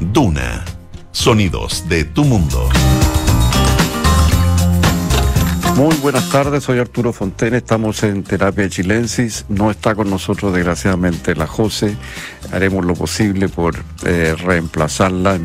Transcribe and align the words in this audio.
Duna. 0.00 0.64
Sonidos 1.12 1.88
de 1.88 2.04
tu 2.04 2.24
mundo. 2.24 2.68
Muy 5.76 5.94
buenas 5.96 6.30
tardes, 6.30 6.64
soy 6.64 6.78
Arturo 6.78 7.12
Fontaine, 7.12 7.58
estamos 7.58 8.02
en 8.02 8.22
Terapia 8.22 8.66
Chilensis, 8.68 9.44
no 9.50 9.70
está 9.70 9.94
con 9.94 10.08
nosotros 10.08 10.54
desgraciadamente 10.54 11.34
la 11.34 11.46
José, 11.46 11.94
haremos 12.50 12.82
lo 12.86 12.94
posible 12.94 13.50
por 13.50 13.76
eh, 14.06 14.34
reemplazarla, 14.38 15.38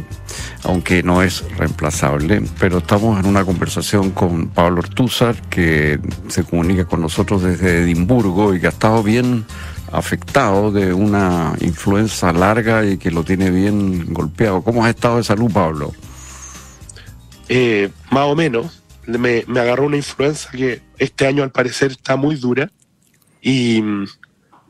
aunque 0.63 1.03
no 1.03 1.21
es 1.21 1.43
reemplazable, 1.57 2.43
pero 2.59 2.77
estamos 2.77 3.19
en 3.19 3.25
una 3.25 3.43
conversación 3.43 4.11
con 4.11 4.47
Pablo 4.47 4.79
Ortúzar, 4.79 5.35
que 5.49 5.99
se 6.29 6.45
comunica 6.45 6.85
con 6.85 7.01
nosotros 7.01 7.43
desde 7.43 7.83
Edimburgo 7.83 8.55
y 8.55 8.61
que 8.61 8.67
ha 8.67 8.71
estado 8.71 9.03
bien 9.03 9.45
afectado 9.91 10.71
de 10.71 10.93
una 10.93 11.53
influenza 11.59 12.31
larga 12.31 12.85
y 12.85 12.97
que 12.97 13.11
lo 13.11 13.23
tiene 13.23 13.51
bien 13.51 14.13
golpeado. 14.13 14.61
¿Cómo 14.61 14.83
has 14.83 14.91
estado 14.91 15.17
de 15.17 15.23
salud, 15.23 15.51
Pablo? 15.51 15.93
Eh, 17.49 17.89
más 18.09 18.25
o 18.27 18.35
menos 18.35 18.81
me, 19.05 19.43
agarró 19.59 19.85
una 19.85 19.97
influenza 19.97 20.49
que 20.51 20.81
este 20.97 21.27
año 21.27 21.43
al 21.43 21.51
parecer 21.51 21.91
está 21.91 22.15
muy 22.15 22.35
dura. 22.35 22.71
Y 23.41 23.81
mm, 23.81 24.05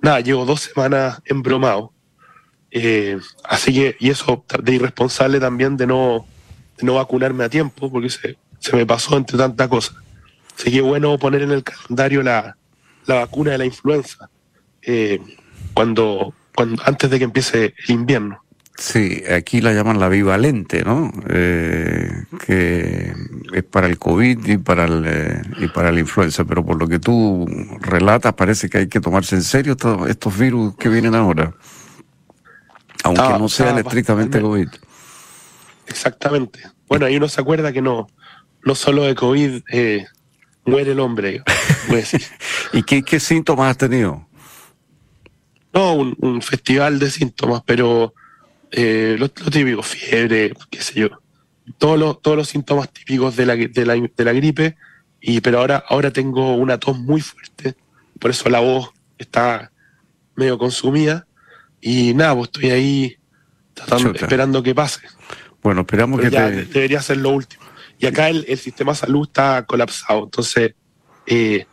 nada, 0.01 0.19
llevo 0.21 0.45
dos 0.45 0.61
semanas 0.61 1.21
embromado. 1.25 1.93
Eh, 2.71 3.19
así 3.43 3.73
que, 3.73 3.97
y 3.99 4.09
eso 4.09 4.43
de 4.63 4.73
irresponsable 4.73 5.39
también 5.39 5.77
de 5.77 5.85
no, 5.85 6.25
no 6.81 6.95
vacunarme 6.95 7.43
a 7.43 7.49
tiempo, 7.49 7.91
porque 7.91 8.09
se, 8.09 8.37
se 8.59 8.75
me 8.75 8.85
pasó 8.85 9.17
entre 9.17 9.37
tanta 9.37 9.67
cosa. 9.67 9.93
Así 10.57 10.71
que 10.71 10.81
bueno 10.81 11.17
poner 11.19 11.43
en 11.43 11.51
el 11.51 11.63
calendario 11.63 12.23
la, 12.23 12.57
la 13.05 13.15
vacuna 13.15 13.51
de 13.51 13.57
la 13.59 13.65
influenza 13.65 14.30
eh, 14.83 15.19
cuando, 15.73 16.33
cuando 16.55 16.81
antes 16.85 17.09
de 17.09 17.17
que 17.17 17.25
empiece 17.25 17.73
el 17.87 17.95
invierno. 17.95 18.43
Sí, 18.77 19.23
aquí 19.31 19.61
la 19.61 19.73
llaman 19.73 19.99
la 19.99 20.09
bivalente, 20.09 20.83
¿no? 20.83 21.11
Eh, 21.29 22.23
que 22.45 23.13
es 23.53 23.63
para 23.63 23.85
el 23.85 23.99
COVID 23.99 24.47
y 24.47 24.57
para 24.57 24.85
el, 24.85 25.03
eh, 25.05 25.41
y 25.59 25.67
para 25.67 25.91
la 25.91 25.99
influenza, 25.99 26.45
pero 26.45 26.65
por 26.65 26.79
lo 26.79 26.87
que 26.87 26.97
tú 26.97 27.45
relatas 27.79 28.33
parece 28.33 28.69
que 28.69 28.79
hay 28.79 28.87
que 28.87 28.99
tomarse 28.99 29.35
en 29.35 29.43
serio 29.43 29.73
estos, 29.73 30.09
estos 30.09 30.35
virus 30.35 30.75
que 30.77 30.89
vienen 30.89 31.13
ahora, 31.13 31.53
aunque 33.03 33.37
no 33.37 33.47
sean 33.49 33.77
estrictamente 33.77 34.41
COVID. 34.41 34.69
Exactamente. 35.87 36.61
Bueno, 36.87 37.05
ahí 37.05 37.17
uno 37.17 37.27
se 37.27 37.39
acuerda 37.39 37.71
que 37.71 37.83
no, 37.83 38.07
no 38.63 38.73
solo 38.73 39.03
de 39.03 39.13
COVID 39.13 39.61
eh, 39.71 40.05
muere 40.65 40.93
el 40.93 40.99
hombre. 40.99 41.43
¿Y 42.73 42.83
qué, 42.83 43.03
qué 43.03 43.19
síntomas 43.19 43.69
has 43.69 43.77
tenido? 43.77 44.27
No, 45.73 45.93
un, 45.93 46.15
un 46.19 46.41
festival 46.41 46.99
de 46.99 47.09
síntomas, 47.09 47.61
pero 47.65 48.13
eh, 48.71 49.15
lo, 49.19 49.29
típico, 49.29 49.83
fiebre, 49.83 50.53
qué 50.69 50.81
sé 50.81 51.01
yo, 51.01 51.09
todos 51.77 51.99
los, 51.99 52.21
todos 52.21 52.37
los 52.37 52.47
síntomas 52.47 52.91
típicos 52.91 53.35
de 53.35 53.45
la, 53.45 53.55
de 53.55 53.85
la, 53.85 53.95
de 53.95 54.25
la 54.25 54.33
gripe, 54.33 54.77
y, 55.19 55.41
pero 55.41 55.59
ahora, 55.59 55.83
ahora 55.87 56.11
tengo 56.11 56.55
una 56.55 56.79
tos 56.79 56.97
muy 56.97 57.21
fuerte, 57.21 57.75
por 58.19 58.31
eso 58.31 58.49
la 58.49 58.59
voz 58.59 58.91
está 59.17 59.71
medio 60.35 60.57
consumida, 60.57 61.27
y 61.79 62.13
nada, 62.13 62.35
pues 62.35 62.47
estoy 62.47 62.69
ahí 62.69 63.17
tratando, 63.73 64.11
esperando 64.13 64.63
que 64.63 64.75
pase. 64.75 65.01
Bueno, 65.61 65.81
esperamos 65.81 66.19
que 66.19 66.29
Debería 66.29 67.01
ser 67.01 67.17
lo 67.17 67.29
último. 67.29 67.63
Y 67.99 68.07
acá 68.07 68.29
el, 68.29 68.45
el 68.47 68.57
sistema 68.57 68.93
de 68.93 68.99
salud 68.99 69.27
está 69.27 69.63
colapsado, 69.65 70.23
entonces 70.23 70.73
eh, 71.27 71.65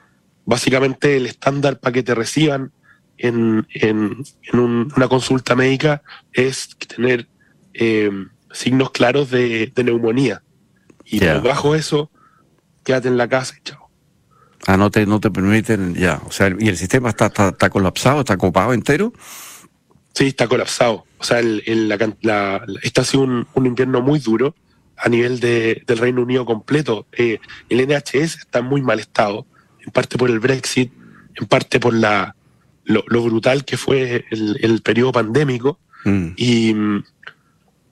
básicamente 0.44 1.16
el 1.16 1.26
estándar 1.26 1.78
para 1.78 1.92
que 1.92 2.02
te 2.02 2.14
reciban 2.14 2.72
en, 3.18 3.66
en, 3.74 4.24
una 4.52 5.08
consulta 5.08 5.54
médica 5.54 6.02
es 6.32 6.76
tener 6.78 7.28
eh, 7.74 8.10
signos 8.52 8.90
claros 8.90 9.30
de, 9.30 9.72
neumonía. 9.76 10.42
Y 11.04 11.20
bajo 11.20 11.74
eso, 11.74 12.10
quédate 12.84 13.08
en 13.08 13.16
la 13.16 13.28
casa 13.28 13.54
y 13.58 13.62
chao. 13.62 13.88
Ah, 14.66 14.76
no 14.76 14.90
te, 14.90 15.06
no 15.06 15.20
te 15.20 15.30
permiten, 15.30 15.94
ya. 15.94 16.20
O 16.26 16.32
sea, 16.32 16.54
¿y 16.58 16.68
el 16.68 16.76
sistema 16.76 17.08
está, 17.10 17.26
está, 17.26 17.70
colapsado, 17.70 18.20
está 18.20 18.36
copado 18.36 18.74
entero? 18.74 19.12
Sí, 20.12 20.26
está 20.26 20.48
colapsado. 20.48 21.06
O 21.18 21.24
sea, 21.24 21.38
el, 21.38 21.62
el, 21.66 21.88
la, 22.22 22.64
está 22.82 23.04
sido 23.04 23.22
un, 23.22 23.46
un, 23.54 23.66
invierno 23.66 24.02
muy 24.02 24.18
duro 24.18 24.54
a 24.96 25.08
nivel 25.08 25.40
de, 25.40 25.82
del 25.86 25.98
Reino 25.98 26.22
Unido 26.22 26.44
completo. 26.44 27.06
Eh, 27.12 27.38
el 27.68 27.86
NHS 27.86 28.36
está 28.36 28.58
en 28.58 28.66
muy 28.66 28.82
mal 28.82 29.00
estado, 29.00 29.46
en 29.84 29.92
parte 29.92 30.18
por 30.18 30.28
el 30.28 30.40
Brexit, 30.40 30.92
en 31.36 31.46
parte 31.46 31.80
por 31.80 31.94
la, 31.94 32.34
lo, 32.88 33.22
brutal 33.22 33.64
que 33.64 33.76
fue 33.76 34.24
el, 34.30 34.80
periodo 34.82 35.12
pandémico 35.12 35.78
mm. 36.04 36.28
y, 36.36 36.74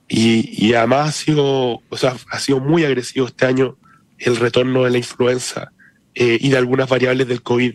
y, 0.08 0.74
además 0.74 1.08
ha 1.08 1.12
sido, 1.12 1.82
o 1.88 1.96
sea, 1.96 2.16
ha 2.30 2.38
sido 2.38 2.60
muy 2.60 2.84
agresivo 2.84 3.26
este 3.26 3.46
año 3.46 3.76
el 4.18 4.36
retorno 4.36 4.84
de 4.84 4.90
la 4.90 4.98
influenza 4.98 5.72
eh, 6.14 6.38
y 6.40 6.48
de 6.48 6.56
algunas 6.56 6.88
variables 6.88 7.28
del 7.28 7.42
COVID. 7.42 7.74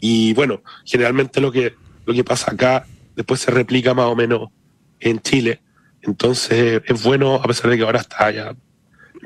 Y 0.00 0.34
bueno, 0.34 0.62
generalmente 0.84 1.40
lo 1.40 1.52
que, 1.52 1.74
lo 2.04 2.12
que 2.12 2.24
pasa 2.24 2.50
acá 2.50 2.84
después 3.14 3.40
se 3.40 3.52
replica 3.52 3.94
más 3.94 4.06
o 4.06 4.16
menos 4.16 4.48
en 4.98 5.20
Chile. 5.20 5.60
Entonces 6.02 6.82
es 6.84 7.02
bueno, 7.04 7.36
a 7.36 7.44
pesar 7.44 7.70
de 7.70 7.76
que 7.76 7.84
ahora 7.84 8.00
está 8.00 8.30
ya 8.32 8.56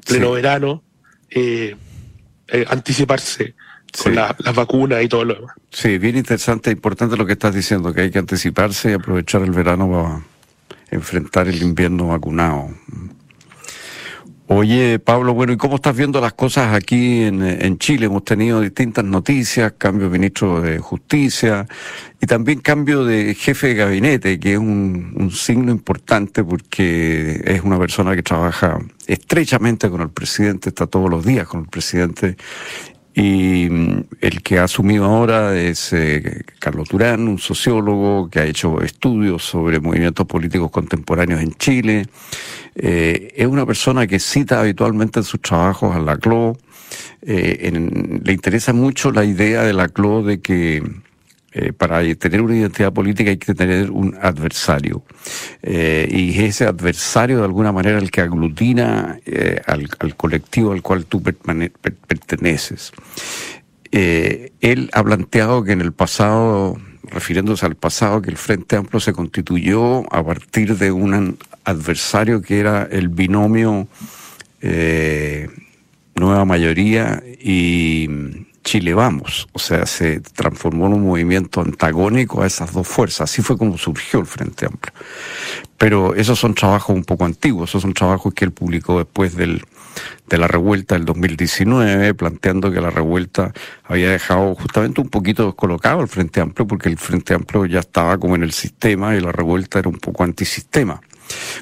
pleno 0.04 0.32
verano, 0.32 0.84
eh, 1.30 1.74
eh, 2.48 2.64
anticiparse 2.68 3.54
con 4.02 4.14
las 4.14 4.54
vacunas 4.54 5.02
y 5.02 5.08
todo 5.08 5.24
lo 5.24 5.34
demás. 5.34 5.54
Sí, 5.70 5.98
bien 5.98 6.16
interesante 6.16 6.70
e 6.70 6.72
importante 6.72 7.16
lo 7.16 7.26
que 7.26 7.32
estás 7.32 7.54
diciendo, 7.54 7.92
que 7.92 8.02
hay 8.02 8.10
que 8.10 8.18
anticiparse 8.18 8.90
y 8.90 8.94
aprovechar 8.94 9.42
el 9.42 9.52
verano 9.52 9.90
para 9.90 10.22
enfrentar 10.90 11.48
el 11.48 11.62
invierno 11.62 12.08
vacunado. 12.08 12.70
Oye, 14.48 15.00
Pablo, 15.00 15.34
bueno, 15.34 15.52
¿y 15.52 15.56
cómo 15.56 15.74
estás 15.74 15.96
viendo 15.96 16.20
las 16.20 16.32
cosas 16.32 16.72
aquí 16.72 17.22
en, 17.22 17.78
Chile? 17.78 18.06
Hemos 18.06 18.24
tenido 18.24 18.60
distintas 18.60 19.04
noticias, 19.04 19.72
cambio 19.76 20.08
de 20.08 20.18
ministro 20.18 20.60
de 20.60 20.78
Justicia 20.78 21.66
y 22.20 22.26
también 22.26 22.60
cambio 22.60 23.04
de 23.04 23.34
jefe 23.34 23.68
de 23.68 23.74
gabinete, 23.74 24.38
que 24.38 24.52
es 24.52 24.58
un, 24.58 25.14
un 25.16 25.32
signo 25.32 25.72
importante 25.72 26.44
porque 26.44 27.42
es 27.44 27.62
una 27.62 27.76
persona 27.76 28.14
que 28.14 28.22
trabaja 28.22 28.78
estrechamente 29.08 29.90
con 29.90 30.00
el 30.00 30.10
presidente, 30.10 30.68
está 30.68 30.86
todos 30.86 31.10
los 31.10 31.24
días 31.24 31.48
con 31.48 31.62
el 31.62 31.66
presidente 31.66 32.36
y 33.16 33.68
mm, 33.70 34.04
el 34.20 34.42
que 34.42 34.58
ha 34.58 34.64
asumido 34.64 35.06
ahora 35.06 35.58
es 35.58 35.90
eh, 35.94 36.44
Carlos 36.58 36.86
Turán, 36.86 37.26
un 37.26 37.38
sociólogo 37.38 38.28
que 38.28 38.40
ha 38.40 38.44
hecho 38.44 38.82
estudios 38.82 39.42
sobre 39.42 39.80
movimientos 39.80 40.26
políticos 40.26 40.70
contemporáneos 40.70 41.40
en 41.40 41.54
Chile. 41.54 42.06
Eh, 42.74 43.32
es 43.34 43.46
una 43.46 43.64
persona 43.64 44.06
que 44.06 44.18
cita 44.18 44.60
habitualmente 44.60 45.20
en 45.20 45.24
sus 45.24 45.40
trabajos 45.40 45.96
a 45.96 45.98
la 45.98 46.18
CLO. 46.18 46.58
Eh, 47.22 48.20
le 48.22 48.32
interesa 48.34 48.74
mucho 48.74 49.10
la 49.10 49.24
idea 49.24 49.62
de 49.62 49.72
la 49.72 49.88
CLO 49.88 50.22
de 50.22 50.40
que 50.40 50.82
eh, 51.58 51.72
para 51.72 52.02
tener 52.16 52.42
una 52.42 52.54
identidad 52.54 52.92
política 52.92 53.30
hay 53.30 53.38
que 53.38 53.54
tener 53.54 53.90
un 53.90 54.14
adversario. 54.20 55.02
Eh, 55.62 56.06
y 56.10 56.38
ese 56.44 56.66
adversario, 56.66 57.38
de 57.38 57.44
alguna 57.44 57.72
manera, 57.72 57.96
el 57.96 58.10
que 58.10 58.20
aglutina 58.20 59.18
eh, 59.24 59.62
al, 59.64 59.88
colectivo 60.16 60.72
al 60.72 60.82
cual 60.82 61.06
tú 61.06 61.22
perteneces. 61.22 62.92
él 63.90 64.90
ha 64.92 65.02
planteado 65.02 65.64
que 65.64 65.72
en 65.72 65.80
el 65.80 65.92
pasado, 65.92 66.76
refiriéndose 67.04 67.64
al 67.64 67.76
pasado, 67.76 68.20
que 68.20 68.28
el 68.28 68.36
Frente 68.36 68.76
Amplio 68.76 69.00
se 69.00 69.14
constituyó 69.14 70.04
a 70.12 70.22
partir 70.22 70.76
de 70.76 70.92
un 70.92 71.38
adversario 71.64 72.42
que 72.42 72.60
era 72.60 72.82
el 72.82 73.08
binomio 73.08 73.88
nueva 76.16 76.44
mayoría 76.44 77.22
y 77.40 78.10
Chile 78.66 78.94
Vamos, 78.94 79.46
o 79.52 79.60
sea, 79.60 79.86
se 79.86 80.18
transformó 80.18 80.88
en 80.88 80.94
un 80.94 81.06
movimiento 81.06 81.60
antagónico 81.60 82.42
a 82.42 82.48
esas 82.48 82.72
dos 82.72 82.88
fuerzas. 82.88 83.30
Así 83.30 83.40
fue 83.40 83.56
como 83.56 83.78
surgió 83.78 84.18
el 84.18 84.26
Frente 84.26 84.66
Amplio. 84.66 84.92
Pero 85.78 86.16
esos 86.16 86.40
son 86.40 86.52
trabajos 86.52 86.96
un 86.96 87.04
poco 87.04 87.24
antiguos, 87.24 87.70
esos 87.70 87.82
son 87.82 87.94
trabajos 87.94 88.34
que 88.34 88.44
él 88.44 88.50
publicó 88.50 88.98
después 88.98 89.36
del, 89.36 89.62
de 90.28 90.38
la 90.38 90.48
revuelta 90.48 90.96
del 90.96 91.04
2019, 91.04 92.12
planteando 92.14 92.72
que 92.72 92.80
la 92.80 92.90
revuelta 92.90 93.52
había 93.84 94.10
dejado 94.10 94.56
justamente 94.56 95.00
un 95.00 95.10
poquito 95.10 95.46
descolocado 95.46 96.00
al 96.00 96.08
Frente 96.08 96.40
Amplio, 96.40 96.66
porque 96.66 96.88
el 96.88 96.98
Frente 96.98 97.34
Amplio 97.34 97.66
ya 97.66 97.78
estaba 97.78 98.18
como 98.18 98.34
en 98.34 98.42
el 98.42 98.50
sistema 98.50 99.14
y 99.14 99.20
la 99.20 99.30
revuelta 99.30 99.78
era 99.78 99.88
un 99.88 99.98
poco 99.98 100.24
antisistema 100.24 101.00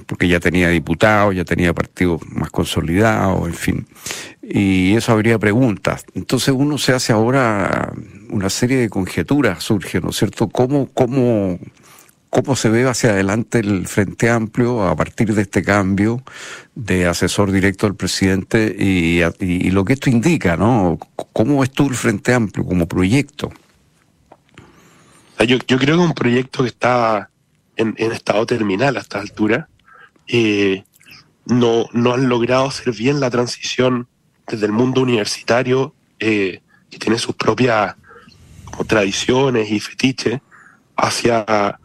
porque 0.07 0.29
ya 0.29 0.41
tenía 0.41 0.69
diputados, 0.69 1.35
ya 1.35 1.45
tenía 1.45 1.73
partidos 1.73 2.21
más 2.29 2.51
consolidados, 2.51 3.47
en 3.47 3.55
fin. 3.55 3.87
Y 4.43 4.95
eso 4.95 5.13
habría 5.13 5.39
preguntas. 5.39 6.05
Entonces 6.15 6.55
uno 6.57 6.79
se 6.79 6.93
hace 6.93 7.13
ahora 7.13 7.93
una 8.31 8.51
serie 8.51 8.79
de 8.79 8.89
conjeturas, 8.89 9.63
surge, 9.63 10.01
¿no 10.01 10.11
es 10.11 10.17
cierto? 10.17 10.49
¿Cómo, 10.49 10.89
cómo, 10.93 11.59
cómo 12.31 12.57
se 12.57 12.69
ve 12.69 12.87
hacia 12.89 13.11
adelante 13.11 13.61
el 13.61 13.87
Frente 13.87 14.29
Amplio 14.29 14.87
a 14.87 14.97
partir 14.97 15.35
de 15.35 15.43
este 15.43 15.63
cambio 15.63 16.23
de 16.75 17.07
asesor 17.07 17.53
directo 17.53 17.87
del 17.87 17.95
presidente 17.97 18.75
y, 18.77 19.71
lo 19.71 19.85
que 19.85 19.95
esto 19.95 20.11
indica, 20.11 20.57
¿no? 20.57 20.99
¿Cómo 21.33 21.61
ves 21.61 21.71
tú 21.71 21.89
el 21.89 21.95
Frente 21.95 22.35
Amplio 22.35 22.67
como 22.67 22.87
proyecto? 22.87 23.51
Yo, 25.47 25.59
yo 25.67 25.79
creo 25.79 25.97
que 25.97 26.03
un 26.03 26.15
proyecto 26.15 26.63
que 26.63 26.69
está 26.69 27.31
en, 27.77 27.95
estado 28.13 28.47
terminal 28.47 28.97
a 28.97 29.01
esta 29.01 29.21
altura, 29.21 29.69
eh, 30.27 30.85
no, 31.47 31.87
no 31.93 32.15
han 32.15 32.29
logrado 32.29 32.67
hacer 32.67 32.95
bien 32.95 33.21
la 33.21 33.31
transición 33.31 34.09
desde 34.47 34.67
el 34.67 34.73
mundo 34.73 35.03
universitario, 35.03 35.95
eh, 36.19 36.61
que 36.91 36.99
tiene 36.99 37.19
sus 37.19 37.35
propias 37.35 37.97
tradiciones 38.87 39.71
y 39.71 39.81
fetiches, 39.81 40.41
hacia, 40.97 41.79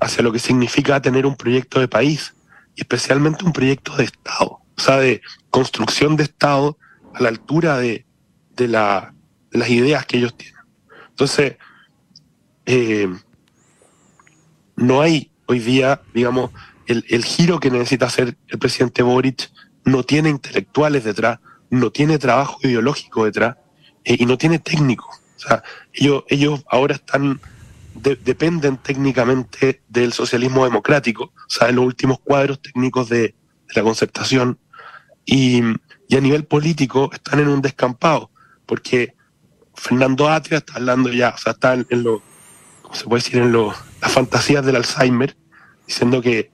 hacia 0.00 0.22
lo 0.22 0.32
que 0.32 0.38
significa 0.38 1.00
tener 1.00 1.26
un 1.26 1.36
proyecto 1.36 1.80
de 1.80 1.88
país, 1.88 2.34
y 2.76 2.80
especialmente 2.80 3.44
un 3.44 3.52
proyecto 3.52 3.96
de 3.96 4.04
Estado, 4.04 4.60
o 4.76 4.80
sea, 4.80 4.96
de 4.98 5.22
construcción 5.50 6.16
de 6.16 6.24
Estado 6.24 6.76
a 7.14 7.22
la 7.22 7.28
altura 7.28 7.78
de, 7.78 8.04
de, 8.56 8.68
la, 8.68 9.14
las 9.50 9.68
ideas 9.68 10.04
que 10.06 10.18
ellos 10.18 10.36
tienen. 10.36 10.60
Entonces, 11.10 11.56
eh, 12.66 13.08
no 14.76 15.00
hay 15.00 15.30
hoy 15.46 15.58
día, 15.58 16.00
digamos, 16.12 16.50
el, 16.86 17.04
el, 17.08 17.24
giro 17.24 17.60
que 17.60 17.70
necesita 17.70 18.06
hacer 18.06 18.36
el 18.48 18.58
presidente 18.58 19.02
Boric 19.02 19.50
no 19.84 20.02
tiene 20.02 20.30
intelectuales 20.30 21.04
detrás, 21.04 21.38
no 21.70 21.90
tiene 21.90 22.18
trabajo 22.18 22.58
ideológico 22.62 23.24
detrás 23.24 23.56
eh, 24.04 24.16
y 24.18 24.26
no 24.26 24.38
tiene 24.38 24.58
técnico. 24.58 25.08
O 25.36 25.40
sea, 25.40 25.62
ellos, 25.92 26.24
ellos 26.28 26.64
ahora 26.70 26.94
están, 26.94 27.40
dependen 27.94 28.76
técnicamente 28.78 29.82
del 29.88 30.12
socialismo 30.12 30.64
democrático, 30.64 31.24
o 31.24 31.50
sea, 31.50 31.68
de 31.68 31.74
los 31.74 31.84
últimos 31.84 32.20
cuadros 32.20 32.60
técnicos 32.60 33.08
de, 33.08 33.34
la 33.74 33.82
concertación, 33.82 34.58
y, 35.24 35.60
y, 36.08 36.16
a 36.16 36.20
nivel 36.20 36.44
político 36.44 37.10
están 37.12 37.40
en 37.40 37.48
un 37.48 37.60
descampado, 37.60 38.30
porque 38.66 39.14
Fernando 39.74 40.28
Atria 40.28 40.58
está 40.58 40.74
hablando 40.74 41.10
ya, 41.10 41.30
o 41.30 41.38
sea, 41.38 41.52
está 41.52 41.74
en, 41.74 41.86
en 41.90 42.04
lo, 42.04 42.22
¿cómo 42.82 42.94
se 42.94 43.04
puede 43.04 43.22
decir? 43.22 43.38
En 43.38 43.50
lo, 43.50 43.74
las 44.04 44.12
fantasías 44.12 44.64
del 44.66 44.76
Alzheimer, 44.76 45.34
diciendo 45.86 46.20
que 46.20 46.50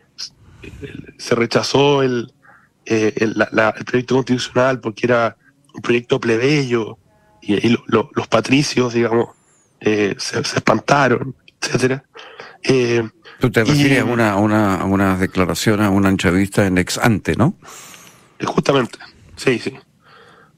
se 1.18 1.34
rechazó 1.34 2.04
el, 2.04 2.32
eh, 2.86 3.12
el, 3.16 3.34
la, 3.50 3.74
el, 3.76 3.84
proyecto 3.84 4.14
constitucional 4.14 4.78
porque 4.78 5.06
era 5.06 5.36
un 5.74 5.82
proyecto 5.82 6.20
plebeyo 6.20 6.96
y, 7.42 7.66
y 7.66 7.70
lo, 7.70 7.82
lo, 7.88 8.10
los 8.14 8.28
patricios, 8.28 8.94
digamos, 8.94 9.30
eh, 9.80 10.14
se, 10.16 10.44
se, 10.44 10.58
espantaron, 10.58 11.34
etcétera. 11.60 12.04
Eh, 12.62 13.08
Tú 13.40 13.50
te 13.50 13.64
refieres 13.64 14.02
a, 14.02 14.04
una, 14.04 14.30
a, 14.30 14.36
una, 14.36 14.76
a 14.76 14.84
una 14.84 15.16
declaración, 15.16 15.80
a 15.80 15.90
una 15.90 16.08
entrevista 16.08 16.64
en 16.66 16.78
ex 16.78 16.98
ante, 16.98 17.34
¿no? 17.34 17.56
Justamente, 18.44 18.96
sí, 19.34 19.58
sí. 19.58 19.76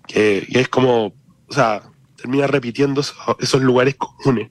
Que, 0.06 0.47
que 0.53 0.61
es 0.61 0.69
como, 0.69 1.06
o 1.06 1.53
sea, 1.53 1.85
termina 2.17 2.47
repitiendo 2.47 3.00
esos, 3.00 3.17
esos 3.39 3.62
lugares 3.62 3.94
comunes 3.94 4.50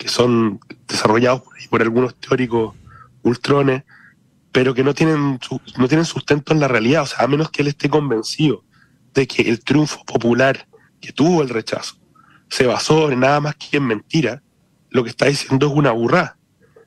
que 0.00 0.08
son 0.08 0.58
desarrollados 0.88 1.42
por, 1.68 1.82
algunos 1.82 2.14
teóricos 2.14 2.74
ultrones, 3.22 3.84
pero 4.50 4.72
que 4.72 4.82
no 4.82 4.94
tienen, 4.94 5.38
no 5.76 5.88
tienen 5.88 6.06
sustento 6.06 6.54
en 6.54 6.60
la 6.60 6.68
realidad, 6.68 7.02
o 7.02 7.06
sea, 7.06 7.26
a 7.26 7.28
menos 7.28 7.50
que 7.50 7.60
él 7.60 7.68
esté 7.68 7.90
convencido 7.90 8.64
de 9.12 9.26
que 9.26 9.42
el 9.42 9.62
triunfo 9.62 10.02
popular 10.06 10.66
que 11.02 11.12
tuvo 11.12 11.42
el 11.42 11.50
rechazo 11.50 11.96
se 12.48 12.66
basó 12.66 13.10
en 13.10 13.20
nada 13.20 13.40
más 13.40 13.56
que 13.56 13.76
en 13.76 13.84
mentira, 13.84 14.42
lo 14.88 15.04
que 15.04 15.10
está 15.10 15.26
diciendo 15.26 15.66
es 15.66 15.72
una 15.74 15.90
burrada. 15.90 16.38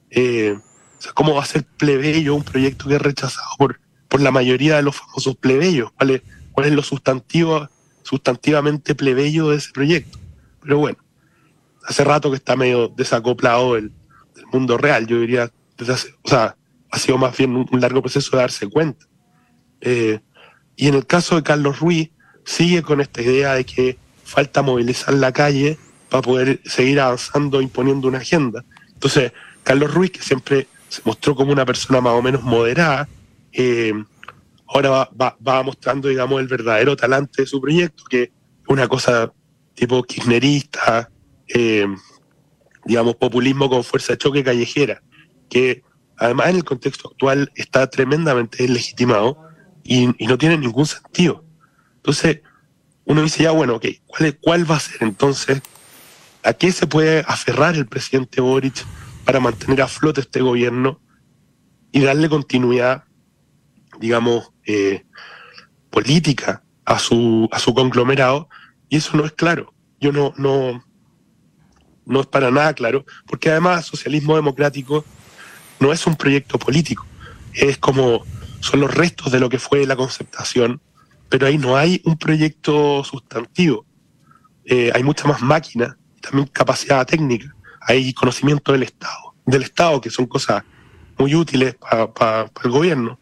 Eh, 0.10 0.58
o 0.58 1.02
sea, 1.02 1.14
¿cómo 1.14 1.36
va 1.36 1.44
a 1.44 1.46
ser 1.46 1.64
plebeyo 1.64 2.34
un 2.34 2.44
proyecto 2.44 2.90
que 2.90 2.96
es 2.96 3.02
rechazado 3.02 3.48
por, 3.60 3.80
por 4.10 4.22
la 4.22 4.32
mayoría 4.32 4.76
de 4.76 4.82
los 4.82 4.96
famosos 4.96 5.36
plebeyos? 5.36 5.92
¿Cuál 5.92 6.10
es, 6.10 6.22
cuál 6.52 6.66
es 6.66 6.74
lo 6.74 6.82
sustantivo, 6.82 7.70
sustantivamente 8.02 8.96
plebeyo 8.96 9.50
de 9.50 9.58
ese 9.58 9.72
proyecto? 9.72 10.18
Pero 10.62 10.80
bueno, 10.80 10.98
hace 11.86 12.04
rato 12.04 12.30
que 12.30 12.38
está 12.38 12.56
medio 12.56 12.88
desacoplado 12.90 13.76
del, 13.76 13.92
del 14.36 14.46
mundo 14.52 14.78
real, 14.78 15.08
yo 15.08 15.20
diría, 15.20 15.52
desde 15.78 15.94
hace, 15.94 16.16
o 16.24 16.30
sea, 16.30 16.56
ha 16.92 17.00
sido 17.00 17.18
más 17.18 17.36
bien 17.36 17.56
un, 17.56 17.82
largo 17.82 18.02
proceso 18.02 18.36
de 18.36 18.44
darse 18.44 18.68
cuenta. 18.70 19.06
Eh, 19.82 20.20
y 20.76 20.88
en 20.88 20.96
el 20.96 21.06
caso 21.06 21.36
de 21.36 21.44
Carlos 21.44 21.80
Ruiz, 21.80 22.12
sigue 22.46 22.84
con 22.84 23.02
esta 23.02 23.22
idea 23.22 23.54
de 23.54 23.66
que 23.66 23.98
falta 24.24 24.62
movilizar 24.62 25.14
la 25.14 25.32
calle 25.32 25.78
para 26.10 26.22
poder 26.22 26.62
seguir 26.66 27.00
avanzando, 27.00 27.62
imponiendo 27.62 28.08
una 28.08 28.20
agenda. 28.20 28.64
Entonces, 28.94 29.32
Carlos 29.64 29.94
Ruiz, 29.94 30.12
que 30.12 30.22
siempre 30.22 30.68
se 30.88 31.02
mostró 31.04 31.36
como 31.36 31.52
una 31.52 31.66
persona 31.66 32.00
más 32.00 32.14
o 32.14 32.22
menos 32.22 32.44
moderada, 32.44 33.08
eh, 33.52 33.94
ahora 34.68 34.90
va, 34.90 35.10
va, 35.20 35.38
va, 35.46 35.64
mostrando, 35.64 36.08
digamos, 36.10 36.40
el 36.40 36.48
verdadero 36.48 36.96
talante 36.96 37.42
de 37.42 37.48
su 37.48 37.60
proyecto, 37.60 38.04
que 38.10 38.24
es 38.24 38.30
una 38.68 38.88
cosa 38.88 39.32
tipo 39.74 40.04
kirchnerista, 40.04 41.10
eh, 41.54 41.88
digamos, 42.86 43.16
populismo 43.16 43.70
con 43.70 43.84
fuerza 43.84 44.14
de 44.14 44.18
choque 44.18 44.44
callejera, 44.44 45.02
que 45.50 45.84
además 46.18 46.50
en 46.50 46.58
el 46.58 46.64
contexto 46.64 47.10
actual 47.10 47.52
está 47.56 47.90
tremendamente 47.90 48.68
legitimado 48.68 49.38
y, 49.84 50.10
y 50.24 50.28
no 50.28 50.38
tiene 50.38 50.58
ningún 50.58 50.86
sentido. 50.86 51.46
Entonces, 51.98 52.42
uno 53.06 53.22
dice 53.22 53.44
ya, 53.44 53.52
bueno, 53.52 53.76
ok, 53.76 53.86
¿cuál, 54.06 54.26
es, 54.30 54.36
¿cuál 54.42 54.70
va 54.70 54.78
a 54.78 54.80
ser 54.80 55.04
entonces? 55.04 55.62
¿A 56.44 56.54
qué 56.54 56.72
se 56.72 56.88
puede 56.88 57.24
aferrar 57.28 57.76
el 57.76 57.88
presidente 57.88 58.42
Boric 58.42 58.86
para 59.26 59.40
mantener 59.40 59.82
a 59.82 59.88
flote 59.88 60.22
este 60.22 60.42
gobierno 60.42 61.02
y 61.92 62.02
darle 62.02 62.30
continuidad, 62.30 63.06
digamos, 64.00 64.52
eh, 64.66 65.06
política 65.90 66.64
a 66.86 67.00
su, 67.00 67.48
a 67.52 67.60
su 67.60 67.74
conglomerado? 67.74 68.50
Y 68.90 68.98
eso 68.98 69.16
no 69.16 69.26
es 69.26 69.32
claro. 69.32 69.74
Yo 70.00 70.12
no, 70.12 70.34
no, 70.38 70.84
no 72.06 72.22
es 72.22 72.28
para 72.28 72.52
nada 72.52 72.74
claro, 72.74 73.06
porque 73.28 73.50
además 73.50 73.86
socialismo 73.86 74.36
democrático 74.36 75.06
no 75.80 75.92
es 75.92 76.06
un 76.06 76.16
proyecto 76.16 76.58
político, 76.58 77.06
es 77.54 77.78
como 77.78 78.24
son 78.60 78.80
los 78.80 78.94
restos 78.94 79.32
de 79.32 79.40
lo 79.40 79.50
que 79.50 79.60
fue 79.60 79.86
la 79.86 79.96
concertación, 79.96 80.80
pero 81.30 81.48
ahí 81.48 81.58
no 81.58 81.76
hay 81.76 82.02
un 82.06 82.18
proyecto 82.18 83.04
sustantivo, 83.04 83.86
eh, 84.66 84.92
hay 84.94 85.04
mucha 85.04 85.28
más 85.28 85.42
máquina, 85.42 85.98
también 86.22 86.48
capacidad 86.48 87.06
técnica, 87.06 87.54
hay 87.82 88.14
conocimiento 88.14 88.72
del 88.72 88.84
Estado, 88.84 89.36
del 89.46 89.64
Estado, 89.64 90.00
que 90.00 90.10
son 90.10 90.26
cosas 90.28 90.64
muy 91.18 91.36
útiles 91.36 91.76
para 91.76 92.08
pa, 92.14 92.48
pa 92.48 92.62
el 92.64 92.72
gobierno, 92.72 93.20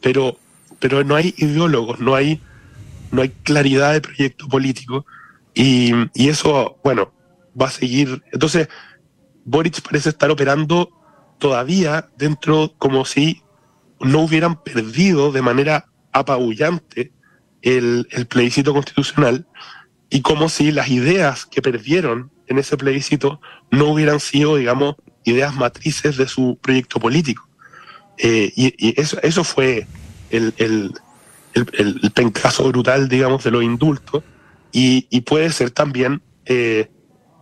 pero, 0.00 0.38
pero 0.78 1.04
no 1.04 1.14
hay 1.14 1.34
ideólogos, 1.36 2.00
no 2.00 2.14
hay, 2.14 2.40
no 3.10 3.22
hay 3.22 3.28
claridad 3.42 3.92
de 3.92 4.00
proyecto 4.00 4.48
político, 4.48 5.04
y, 5.54 5.92
y 6.14 6.28
eso, 6.28 6.78
bueno, 6.82 7.12
va 7.60 7.66
a 7.66 7.70
seguir. 7.70 8.22
Entonces, 8.32 8.68
Boric 9.44 9.80
parece 9.82 10.10
estar 10.10 10.30
operando 10.30 10.90
todavía 11.38 12.08
dentro 12.16 12.74
como 12.78 13.04
si 13.04 13.42
no 14.00 14.20
hubieran 14.20 14.62
perdido 14.62 15.32
de 15.32 15.42
manera 15.42 15.86
apabullante 16.12 17.12
el, 17.62 18.06
el, 18.10 18.26
plebiscito 18.26 18.72
constitucional 18.72 19.46
y 20.10 20.20
como 20.20 20.48
si 20.48 20.70
las 20.70 20.88
ideas 20.88 21.46
que 21.46 21.62
perdieron 21.62 22.30
en 22.46 22.58
ese 22.58 22.76
plebiscito 22.76 23.40
no 23.70 23.86
hubieran 23.88 24.20
sido, 24.20 24.56
digamos, 24.56 24.96
ideas 25.24 25.54
matrices 25.54 26.16
de 26.16 26.28
su 26.28 26.58
proyecto 26.62 26.98
político. 27.00 27.48
Eh, 28.16 28.52
y, 28.56 29.00
eso, 29.00 29.18
eso 29.22 29.44
fue 29.44 29.86
el, 30.30 30.54
el, 30.56 30.92
el, 31.54 32.12
brutal, 32.64 33.08
digamos, 33.08 33.44
de 33.44 33.50
los 33.50 33.62
indultos 33.62 34.22
y, 34.72 35.06
y 35.10 35.20
puede 35.22 35.50
ser 35.52 35.70
también 35.70 36.22
eh, 36.46 36.90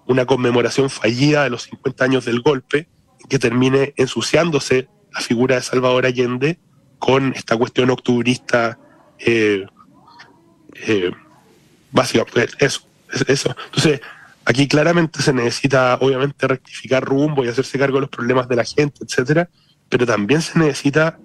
una 0.07 0.27
conmemoración 0.27 0.91
fallida 0.91 1.45
de 1.45 1.51
los 1.51 1.63
50 1.63 2.05
años 2.05 2.25
del 2.25 2.41
golpe, 2.41 2.89
que 3.29 3.39
termine 3.39 3.93
ensuciándose 3.97 4.89
la 5.13 5.21
figura 5.21 5.57
de 5.57 5.63
Salvador 5.63 6.07
Allende 6.07 6.59
con 6.99 7.33
esta 7.35 7.57
cuestión 7.57 7.91
octubrista 7.91 8.79
eh, 9.19 9.67
eh, 10.75 11.11
básicamente 11.91 12.49
eso, 12.59 12.83
eso. 13.27 13.57
Entonces, 13.67 14.01
aquí 14.45 14.69
claramente 14.69 15.23
se 15.23 15.33
necesita, 15.33 15.95
obviamente, 16.01 16.47
rectificar 16.47 17.03
rumbo 17.05 17.45
y 17.45 17.49
hacerse 17.49 17.79
cargo 17.79 17.97
de 17.97 18.03
los 18.03 18.11
problemas 18.11 18.49
de 18.49 18.57
la 18.57 18.65
gente, 18.65 19.05
etcétera, 19.05 19.49
pero 19.89 20.07
también 20.07 20.43
se 20.43 20.59
necesita 20.59 21.19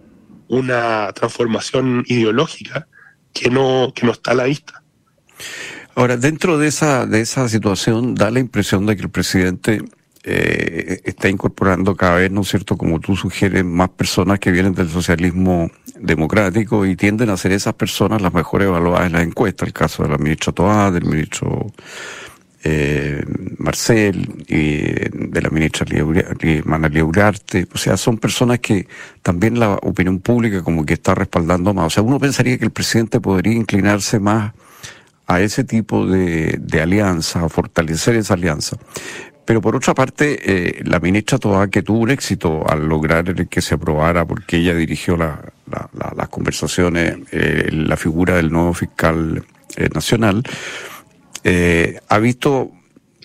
una 0.48 1.12
transformación 1.14 2.04
ideológica 2.08 2.88
que 3.34 3.50
no, 3.50 3.94
que 3.96 4.06
no 4.06 4.12
está 4.12 4.32
a 4.32 4.36
la 4.36 4.44
vista. 4.46 4.84
Ahora, 6.02 6.18
dentro 6.18 6.58
de 6.58 6.68
esa, 6.68 7.06
de 7.06 7.22
esa 7.22 7.48
situación, 7.48 8.16
da 8.16 8.32
la 8.32 8.40
impresión 8.40 8.88
de 8.88 8.96
que 8.96 9.04
el 9.04 9.12
presidente 9.12 9.84
eh, 10.24 11.00
está 11.04 11.30
incorporando 11.30 11.96
cada 11.96 12.16
vez, 12.16 12.32
¿no 12.32 12.42
es 12.42 12.48
cierto?, 12.48 12.76
como 12.76 13.00
tú 13.00 13.16
sugieres, 13.16 13.64
más 13.64 13.90
personas 13.90 14.40
que 14.40 14.50
vienen 14.50 14.74
del 14.74 14.90
socialismo 14.90 15.70
democrático 16.00 16.88
y 16.88 16.96
tienden 16.96 17.30
a 17.30 17.38
ser 17.38 17.52
esas 17.52 17.76
personas 17.76 18.20
las 18.20 18.34
mejor 18.34 18.64
evaluadas 18.64 19.06
en 19.06 19.14
la 19.14 19.22
encuesta, 19.22 19.64
el 19.64 19.74
caso 19.74 20.02
de 20.02 20.10
la 20.10 20.18
ministra 20.18 20.52
Toá, 20.52 20.90
del 20.90 21.06
ministro 21.06 21.68
eh, 22.64 23.24
Marcel 23.60 24.44
y 24.48 24.78
de 24.82 25.40
la 25.40 25.52
ministra 25.52 25.86
Manalía 26.66 27.06
Ugarte, 27.06 27.68
o 27.72 27.78
sea, 27.78 27.96
son 27.96 28.18
personas 28.18 28.58
que 28.58 28.88
también 29.22 29.60
la 29.60 29.74
opinión 29.76 30.20
pública 30.20 30.64
como 30.64 30.84
que 30.84 30.96
está 30.96 31.14
respaldando 31.14 31.76
más. 31.76 31.86
O 31.86 31.90
sea, 31.92 32.02
uno 32.02 32.18
pensaría 32.18 32.58
que 32.58 32.66
el 32.66 32.72
presidente 32.72 33.20
podría 33.20 33.54
inclinarse 33.54 34.20
más 34.20 34.54
a 35.32 35.40
ese 35.40 35.64
tipo 35.64 36.06
de, 36.06 36.58
de 36.60 36.82
alianza, 36.82 37.46
a 37.46 37.50
fortalecer 37.50 38.16
esa 38.16 38.34
alianza. 38.34 38.76
Pero 39.46 39.62
por 39.62 39.76
otra 39.76 39.94
parte, 39.94 40.40
eh, 40.44 40.82
la 40.84 41.00
ministra 41.00 41.38
Toa, 41.38 41.70
que 41.70 41.82
tuvo 41.82 42.00
un 42.00 42.12
éxito 42.12 42.70
al 42.70 42.88
lograr 42.88 43.48
que 43.48 43.62
se 43.62 43.76
aprobara, 43.76 44.26
porque 44.26 44.58
ella 44.58 44.76
dirigió 44.76 45.16
la, 45.16 45.42
las 46.16 46.30
conversaciones, 46.30 47.18
eh, 47.32 47.70
la 47.72 47.96
figura 47.96 48.36
del 48.36 48.52
nuevo 48.52 48.74
fiscal 48.74 49.46
eh, 49.78 49.90
nacional, 49.94 50.44
ha 52.10 52.20
visto 52.20 52.72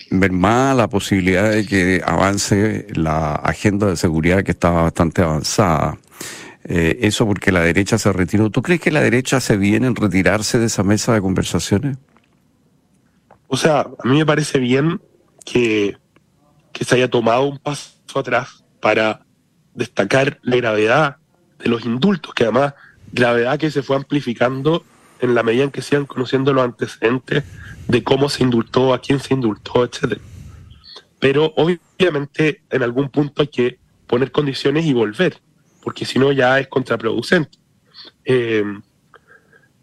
más 0.09 0.75
la 0.75 0.87
posibilidad 0.87 1.51
de 1.51 1.65
que 1.65 2.01
avance 2.03 2.87
la 2.93 3.35
agenda 3.35 3.87
de 3.87 3.95
seguridad 3.95 4.43
que 4.43 4.51
estaba 4.51 4.83
bastante 4.83 5.21
avanzada. 5.21 5.97
Eso 6.67 7.25
porque 7.25 7.51
la 7.51 7.61
derecha 7.61 7.97
se 7.97 8.11
retiró. 8.11 8.49
¿Tú 8.49 8.61
crees 8.61 8.81
que 8.81 8.91
la 8.91 9.01
derecha 9.01 9.39
se 9.39 9.57
viene 9.57 9.87
en 9.87 9.95
retirarse 9.95 10.59
de 10.59 10.65
esa 10.65 10.83
mesa 10.83 11.13
de 11.13 11.21
conversaciones? 11.21 11.97
O 13.47 13.55
sea, 13.55 13.81
a 13.81 14.07
mí 14.07 14.17
me 14.17 14.25
parece 14.25 14.59
bien 14.59 15.01
que, 15.45 15.97
que 16.73 16.83
se 16.83 16.95
haya 16.95 17.09
tomado 17.09 17.43
un 17.43 17.57
paso 17.59 17.93
atrás 18.15 18.63
para 18.81 19.25
destacar 19.73 20.39
la 20.41 20.57
gravedad 20.57 21.17
de 21.59 21.69
los 21.69 21.85
indultos, 21.85 22.33
que 22.33 22.43
además 22.43 22.73
gravedad 23.11 23.57
que 23.57 23.71
se 23.71 23.83
fue 23.83 23.95
amplificando 23.95 24.83
en 25.19 25.33
la 25.33 25.43
medida 25.43 25.63
en 25.63 25.71
que 25.71 25.81
se 25.81 26.05
conociendo 26.05 26.53
los 26.53 26.63
antecedentes 26.63 27.43
de 27.87 28.03
cómo 28.03 28.29
se 28.29 28.43
indultó, 28.43 28.93
a 28.93 29.01
quién 29.01 29.19
se 29.19 29.33
indultó, 29.33 29.83
etcétera. 29.83 30.21
Pero 31.19 31.53
obviamente 31.55 32.61
en 32.69 32.83
algún 32.83 33.09
punto 33.09 33.41
hay 33.41 33.47
que 33.47 33.79
poner 34.05 34.31
condiciones 34.31 34.85
y 34.85 34.93
volver, 34.93 35.39
porque 35.87 36.03
si 36.03 36.19
no 36.19 36.33
ya 36.33 36.59
es 36.59 36.67
contraproducente. 36.67 37.57
Eh, 38.25 38.61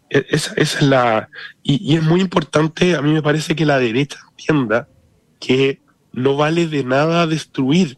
e-, 0.07 0.25
esa, 0.29 0.53
es 0.53 0.79
la. 0.83 1.29
Y, 1.63 1.93
y, 1.93 1.97
es 1.97 2.03
muy 2.03 2.21
importante, 2.21 2.95
a 2.95 3.01
mí 3.01 3.11
me 3.11 3.23
parece 3.23 3.55
que 3.55 3.65
la 3.65 3.79
derecha 3.79 4.19
entienda 4.29 4.87
que 5.39 5.81
no 6.13 6.35
vale 6.35 6.67
de 6.67 6.83
nada 6.83 7.25
destruir, 7.25 7.97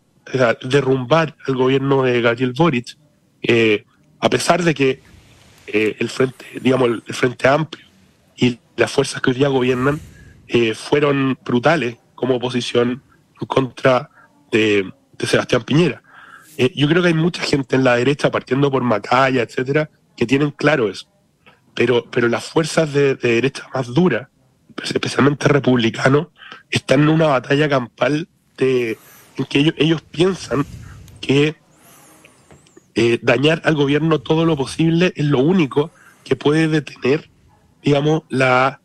derrumbar 0.64 1.36
al 1.48 1.58
gobierno 1.58 2.04
de 2.04 2.22
Gabriel 2.22 2.54
Boric, 2.54 2.98
eh, 3.42 3.84
a 4.22 4.30
pesar 4.30 4.64
de 4.64 4.74
que 4.74 5.02
eh, 5.68 5.98
el 6.00 6.08
frente, 6.08 6.46
digamos, 6.62 7.02
el, 7.06 7.14
Frente 7.14 7.46
Amplio 7.50 7.86
y 8.38 8.58
las 8.78 8.90
fuerzas 8.90 9.22
que 9.22 9.32
hoy 9.32 9.36
día 9.36 9.50
gobiernan 9.50 10.00
eh, 10.48 10.74
fueron 10.76 11.38
brutales 11.44 11.98
como 12.16 12.36
oposición 12.36 13.04
en 13.42 13.48
contra 13.48 14.10
de, 14.50 14.94
Sebastián 15.20 15.64
Piñera. 15.64 16.02
Yo 16.58 16.88
creo 16.88 17.02
que 17.02 17.10
hay 17.10 17.14
mucha 17.14 17.44
gente 17.44 17.76
en 17.76 17.84
la 17.84 17.96
derecha, 17.96 18.32
partiendo 18.32 18.72
por 18.72 18.84
Macaya, 18.84 19.44
etcétera, 19.44 19.90
que 20.16 20.26
tienen 20.26 20.52
claro 20.52 20.90
eso. 20.90 21.08
Pero, 21.76 22.06
pero 22.10 22.28
las 22.28 22.46
fuerzas 22.46 22.92
de, 22.92 23.16
derecha 23.16 23.70
más 23.74 23.94
duras, 23.94 24.28
especialmente 24.84 25.48
republicanos, 25.48 26.28
están 26.72 27.04
en 27.04 27.10
una 27.10 27.28
batalla 27.28 27.70
campal 27.70 28.28
de, 28.58 28.98
en 29.38 29.46
que 29.46 29.60
ellos, 29.60 29.76
ellos 29.78 30.02
piensan 30.02 30.66
que 31.22 31.56
eh, 32.96 33.20
dañar 33.22 33.62
al 33.64 33.76
gobierno 33.76 34.20
todo 34.20 34.44
lo 34.46 34.58
posible 34.58 35.14
es 35.16 35.26
lo 35.26 35.40
único 35.40 35.92
que 36.24 36.36
puede 36.36 36.68
detener, 36.68 37.30
digamos, 37.84 38.24
la, 38.30 38.82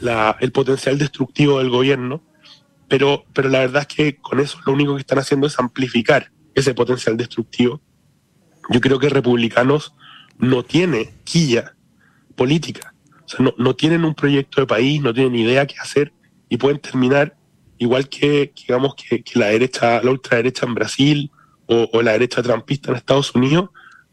la, 0.00 0.36
el 0.40 0.52
potencial 0.52 0.98
destructivo 0.98 1.58
del 1.58 1.70
gobierno, 1.70 2.22
pero, 2.86 3.24
pero 3.32 3.48
la 3.48 3.58
verdad 3.58 3.86
es 3.88 3.96
que 3.96 4.16
con 4.16 4.38
eso 4.38 4.58
lo 4.64 4.72
único 4.72 4.94
que 4.94 5.00
están 5.00 5.18
haciendo 5.18 5.48
es 5.48 5.58
amplificar 5.58 6.30
ese 6.56 6.74
potencial 6.74 7.16
destructivo. 7.16 7.80
Yo 8.70 8.80
creo 8.80 8.98
que 8.98 9.08
republicanos 9.08 9.94
no 10.38 10.64
tiene 10.64 11.14
quilla 11.22 11.74
política. 12.34 12.92
O 13.24 13.28
sea, 13.28 13.44
no, 13.44 13.54
no 13.58 13.76
tienen 13.76 14.04
un 14.04 14.14
proyecto 14.14 14.60
de 14.60 14.66
país, 14.66 15.00
no 15.00 15.14
tienen 15.14 15.36
idea 15.36 15.66
qué 15.66 15.76
hacer 15.78 16.12
y 16.48 16.56
pueden 16.56 16.80
terminar 16.80 17.36
igual 17.78 18.08
que, 18.08 18.52
digamos, 18.56 18.94
que, 18.94 19.22
la 19.34 19.46
derecha, 19.46 20.02
la 20.02 20.10
ultraderecha 20.10 20.66
en 20.66 20.74
Brasil 20.74 21.30
o, 21.66 22.02
la 22.02 22.12
derecha 22.12 22.42
trampista 22.42 22.90
en 22.90 22.96
Estados 22.96 23.34
Unidos, 23.34 23.70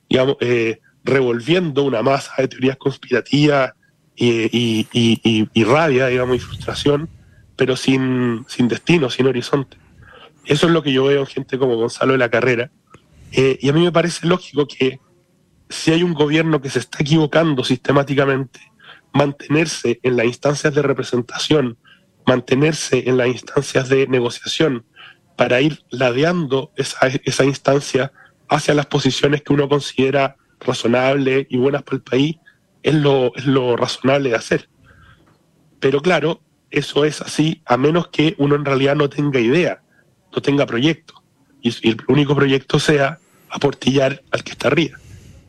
digamos, 0.10 0.38
eh, 0.42 0.82
revolviendo 1.04 1.84
una 1.84 2.02
masa 2.02 2.34
de 2.38 2.48
teorías 2.50 2.78
conspirativas 2.78 3.72
y, 4.16 4.88
y, 4.92 5.64
rabia, 5.64 6.08
digamos, 6.08 6.36
y 6.36 6.40
frustración, 6.40 7.10
pero 7.56 7.76
sin, 7.78 8.46
sin 8.50 8.68
destino, 8.68 9.10
sin 9.10 9.28
horizonte. 9.28 9.78
Eso 10.46 10.68
es 10.68 10.74
lo 10.74 10.84
que 10.84 10.92
yo 10.92 11.06
veo 11.06 11.22
en 11.22 11.28
gente 11.28 11.58
como 11.58 11.76
Gonzalo 11.76 12.14
de 12.14 12.20
la 12.20 12.30
Carrera. 12.30 12.72
Eh, 13.32 13.58
y 13.62 13.70
a 13.70 13.74
mí 13.74 13.84
me 13.84 13.92
parece 13.92 14.28
lógico 14.28 14.68
que 14.68 15.00
si 15.70 15.92
hay 15.92 16.04
un 16.04 16.14
gobierno 16.14 16.62
que 16.62 16.70
se 16.70 16.80
está 16.80 17.00
equivocando 17.02 17.64
sistemáticamente, 17.64 18.60
mantenerse 19.14 20.00
en 20.04 20.18
las 20.18 20.26
instancias 20.26 20.74
de 20.74 20.82
representación, 20.82 21.78
mantenerse 22.26 23.08
en 23.08 23.18
las 23.18 23.28
instancias 23.28 23.90
de 23.90 24.08
negociación, 24.08 24.86
para 25.36 25.62
ir 25.62 25.84
ladeando 25.90 26.72
esa, 26.76 27.08
esa 27.08 27.44
instancia 27.46 28.12
hacia 28.50 28.74
las 28.74 28.86
posiciones 28.86 29.42
que 29.42 29.54
uno 29.54 29.68
considera 29.68 30.36
razonables 30.60 31.48
y 31.50 31.58
buenas 31.58 31.84
para 31.84 31.98
el 31.98 32.04
país, 32.04 32.38
es 32.84 32.94
lo, 32.94 33.36
es 33.36 33.46
lo 33.46 33.76
razonable 33.76 34.30
de 34.30 34.36
hacer. 34.36 34.70
Pero 35.80 36.02
claro, 36.02 36.42
eso 36.70 37.06
es 37.06 37.22
así 37.22 37.62
a 37.66 37.78
menos 37.78 38.08
que 38.10 38.36
uno 38.38 38.56
en 38.56 38.66
realidad 38.66 38.96
no 38.96 39.10
tenga 39.10 39.40
idea, 39.40 39.83
no 40.36 40.42
tenga 40.42 40.66
proyecto, 40.66 41.24
y, 41.62 41.70
el 41.88 41.98
único 42.08 42.36
proyecto 42.36 42.80
sea 42.80 43.20
aportillar 43.50 44.22
al 44.32 44.44
que 44.44 44.52
está 44.52 44.68
arriba. 44.68 44.98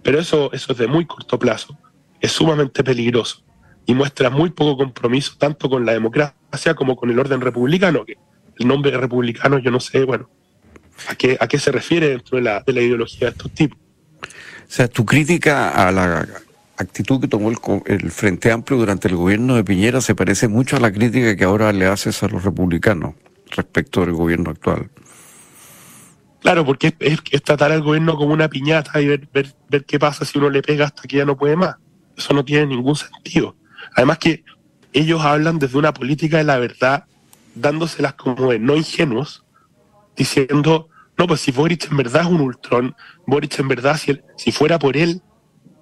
Pero 0.02 0.18
eso, 0.20 0.52
eso 0.52 0.72
es 0.72 0.78
de 0.78 0.86
muy 0.86 1.06
corto 1.06 1.38
plazo, 1.38 1.76
es 2.20 2.32
sumamente 2.32 2.84
peligroso 2.84 3.42
y 3.86 3.94
muestra 3.94 4.30
muy 4.30 4.50
poco 4.50 4.76
compromiso 4.76 5.34
tanto 5.38 5.68
con 5.68 5.84
la 5.84 5.92
democracia 5.92 6.74
como 6.74 6.96
con 6.96 7.10
el 7.10 7.18
orden 7.18 7.40
republicano, 7.40 8.04
que 8.04 8.16
el 8.58 8.68
nombre 8.68 8.96
republicano 8.96 9.58
yo 9.58 9.70
no 9.70 9.80
sé, 9.80 10.04
bueno, 10.04 10.28
a 11.08 11.14
qué, 11.14 11.36
a 11.40 11.48
qué 11.48 11.58
se 11.58 11.72
refiere 11.72 12.08
dentro 12.08 12.36
de 12.36 12.44
la, 12.44 12.60
de 12.60 12.72
la 12.72 12.80
ideología 12.80 13.28
de 13.28 13.32
estos 13.32 13.50
tipos. 13.52 13.78
O 14.22 14.26
sea, 14.68 14.88
tu 14.88 15.04
crítica 15.04 15.70
a 15.70 15.92
la 15.92 16.26
actitud 16.76 17.20
que 17.20 17.28
tomó 17.28 17.50
el, 17.50 17.58
el, 17.86 18.10
Frente 18.10 18.50
Amplio 18.50 18.78
durante 18.78 19.08
el 19.08 19.16
gobierno 19.16 19.56
de 19.56 19.64
Piñera 19.64 20.00
se 20.00 20.14
parece 20.14 20.48
mucho 20.48 20.76
a 20.76 20.80
la 20.80 20.92
crítica 20.92 21.36
que 21.36 21.44
ahora 21.44 21.72
le 21.72 21.86
haces 21.86 22.22
a 22.22 22.28
los 22.28 22.42
republicanos 22.42 23.14
respecto 23.54 24.00
del 24.00 24.12
gobierno 24.12 24.50
actual. 24.50 24.90
Claro, 26.40 26.64
porque 26.66 26.94
es, 26.98 27.22
tratar 27.42 27.72
al 27.72 27.82
gobierno 27.82 28.16
como 28.16 28.34
una 28.34 28.48
piñata 28.48 29.00
y 29.00 29.06
ver, 29.06 29.28
ver, 29.32 29.84
qué 29.86 29.98
pasa 29.98 30.26
si 30.26 30.36
uno 30.36 30.50
le 30.50 30.60
pega 30.60 30.84
hasta 30.84 31.02
que 31.04 31.16
ya 31.16 31.24
no 31.24 31.36
puede 31.38 31.56
más. 31.56 31.76
Eso 32.16 32.34
no 32.34 32.44
tiene 32.44 32.66
ningún 32.66 32.96
sentido. 32.96 33.56
Además 33.96 34.18
que 34.18 34.44
ellos 34.92 35.22
hablan 35.22 35.58
desde 35.58 35.78
una 35.78 35.94
política 35.94 36.36
de 36.36 36.44
la 36.44 36.58
verdad, 36.58 37.04
dándoselas 37.54 38.14
como 38.14 38.50
de 38.50 38.58
no 38.58 38.76
ingenuos, 38.76 39.42
diciendo, 40.16 40.90
no, 41.16 41.26
pues 41.26 41.40
si 41.40 41.50
Boric 41.50 41.90
en 41.90 41.96
verdad 41.96 42.22
es 42.22 42.28
un 42.28 42.42
ultrón, 42.42 42.94
Boric 43.26 43.58
en 43.58 43.68
verdad, 43.68 43.96
si, 43.96 44.20
si 44.36 44.52
fuera 44.52 44.78
por 44.78 44.98
él, 44.98 45.22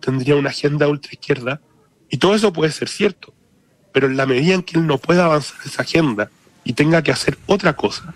tendría 0.00 0.36
una 0.36 0.50
agenda 0.50 0.86
ultraizquierda. 0.86 1.60
Y 2.08 2.18
todo 2.18 2.36
eso 2.36 2.52
puede 2.52 2.70
ser 2.70 2.88
cierto. 2.88 3.34
Pero 3.92 4.06
en 4.06 4.16
la 4.16 4.26
medida 4.26 4.54
en 4.54 4.62
que 4.62 4.78
él 4.78 4.86
no 4.86 4.98
pueda 4.98 5.24
avanzar 5.24 5.58
esa 5.64 5.82
agenda 5.82 6.30
y 6.64 6.72
tenga 6.74 7.02
que 7.02 7.12
hacer 7.12 7.38
otra 7.46 7.74
cosa, 7.74 8.14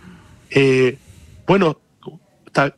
eh, 0.50 0.98
bueno, 1.46 1.80
está, 2.46 2.74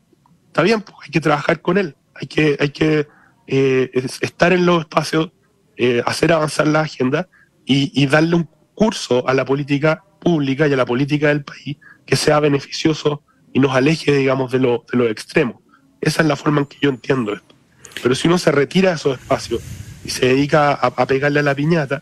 bien, 0.63 0.81
pues 0.81 0.95
hay 1.03 1.09
que 1.11 1.21
trabajar 1.21 1.61
con 1.61 1.77
él, 1.77 1.95
hay 2.15 2.27
que, 2.27 2.57
hay 2.59 2.69
que 2.69 3.07
eh, 3.47 3.91
estar 4.21 4.53
en 4.53 4.65
los 4.65 4.81
espacios, 4.81 5.31
eh, 5.77 6.03
hacer 6.05 6.33
avanzar 6.33 6.67
la 6.67 6.81
agenda 6.81 7.29
y, 7.65 8.05
darle 8.07 8.35
un 8.35 8.49
curso 8.73 9.27
a 9.27 9.33
la 9.33 9.45
política 9.45 10.03
pública 10.19 10.67
y 10.67 10.73
a 10.73 10.75
la 10.75 10.85
política 10.85 11.27
del 11.27 11.43
país 11.43 11.77
que 12.05 12.15
sea 12.15 12.39
beneficioso 12.39 13.21
y 13.53 13.59
nos 13.59 13.75
aleje, 13.75 14.11
digamos, 14.11 14.51
de 14.51 14.59
lo, 14.59 14.85
de 14.91 14.97
lo 14.97 15.07
extremo. 15.07 15.61
Esa 16.01 16.23
es 16.23 16.27
la 16.27 16.35
forma 16.35 16.61
en 16.61 16.65
que 16.65 16.77
yo 16.81 16.89
entiendo 16.89 17.33
esto. 17.33 17.55
Pero 18.01 18.15
si 18.15 18.27
uno 18.27 18.37
se 18.37 18.51
retira 18.51 18.89
de 18.89 18.95
esos 18.95 19.19
espacios 19.19 19.61
y 20.03 20.09
se 20.09 20.27
dedica 20.27 20.73
a, 20.73 21.05
pegarle 21.05 21.41
a 21.41 21.43
la 21.43 21.55
piñata, 21.55 22.01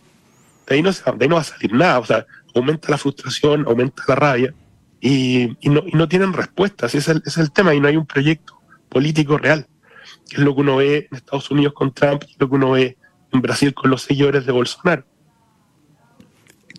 de 0.67 0.75
ahí, 0.75 0.81
no 0.81 0.91
de 0.91 1.01
ahí 1.19 1.27
no 1.27 1.35
va 1.35 1.41
a 1.41 1.45
salir 1.45 1.73
nada. 1.73 2.25
Aumenta 2.57 2.89
la 2.89 2.97
frustración, 2.97 3.65
aumenta 3.67 4.03
la 4.07 4.15
rabia 4.15 4.53
y, 4.99 5.55
no, 5.63 5.83
no, 5.93 6.07
tienen 6.07 6.33
respuestas. 6.33 6.95
Ese 6.95 7.11
es, 7.11 7.17
el, 7.17 7.23
es 7.25 7.37
el 7.37 7.51
tema 7.51 7.73
y 7.73 7.79
no 7.79 7.87
hay 7.87 7.97
un 7.97 8.05
proyecto 8.05 8.59
político 8.89 9.37
real, 9.37 9.67
que 10.29 10.37
es 10.37 10.41
lo 10.41 10.55
que 10.55 10.61
uno 10.61 10.77
ve 10.77 11.07
en 11.09 11.17
Estados 11.17 11.51
Unidos 11.51 11.73
con 11.73 11.93
Trump 11.93 12.23
y 12.27 12.35
lo 12.39 12.49
que 12.49 12.55
uno 12.55 12.71
ve 12.71 12.97
en 13.31 13.41
Brasil 13.41 13.73
con 13.73 13.91
los 13.91 14.03
seguidores 14.03 14.45
de 14.45 14.51
Bolsonaro. 14.51 15.05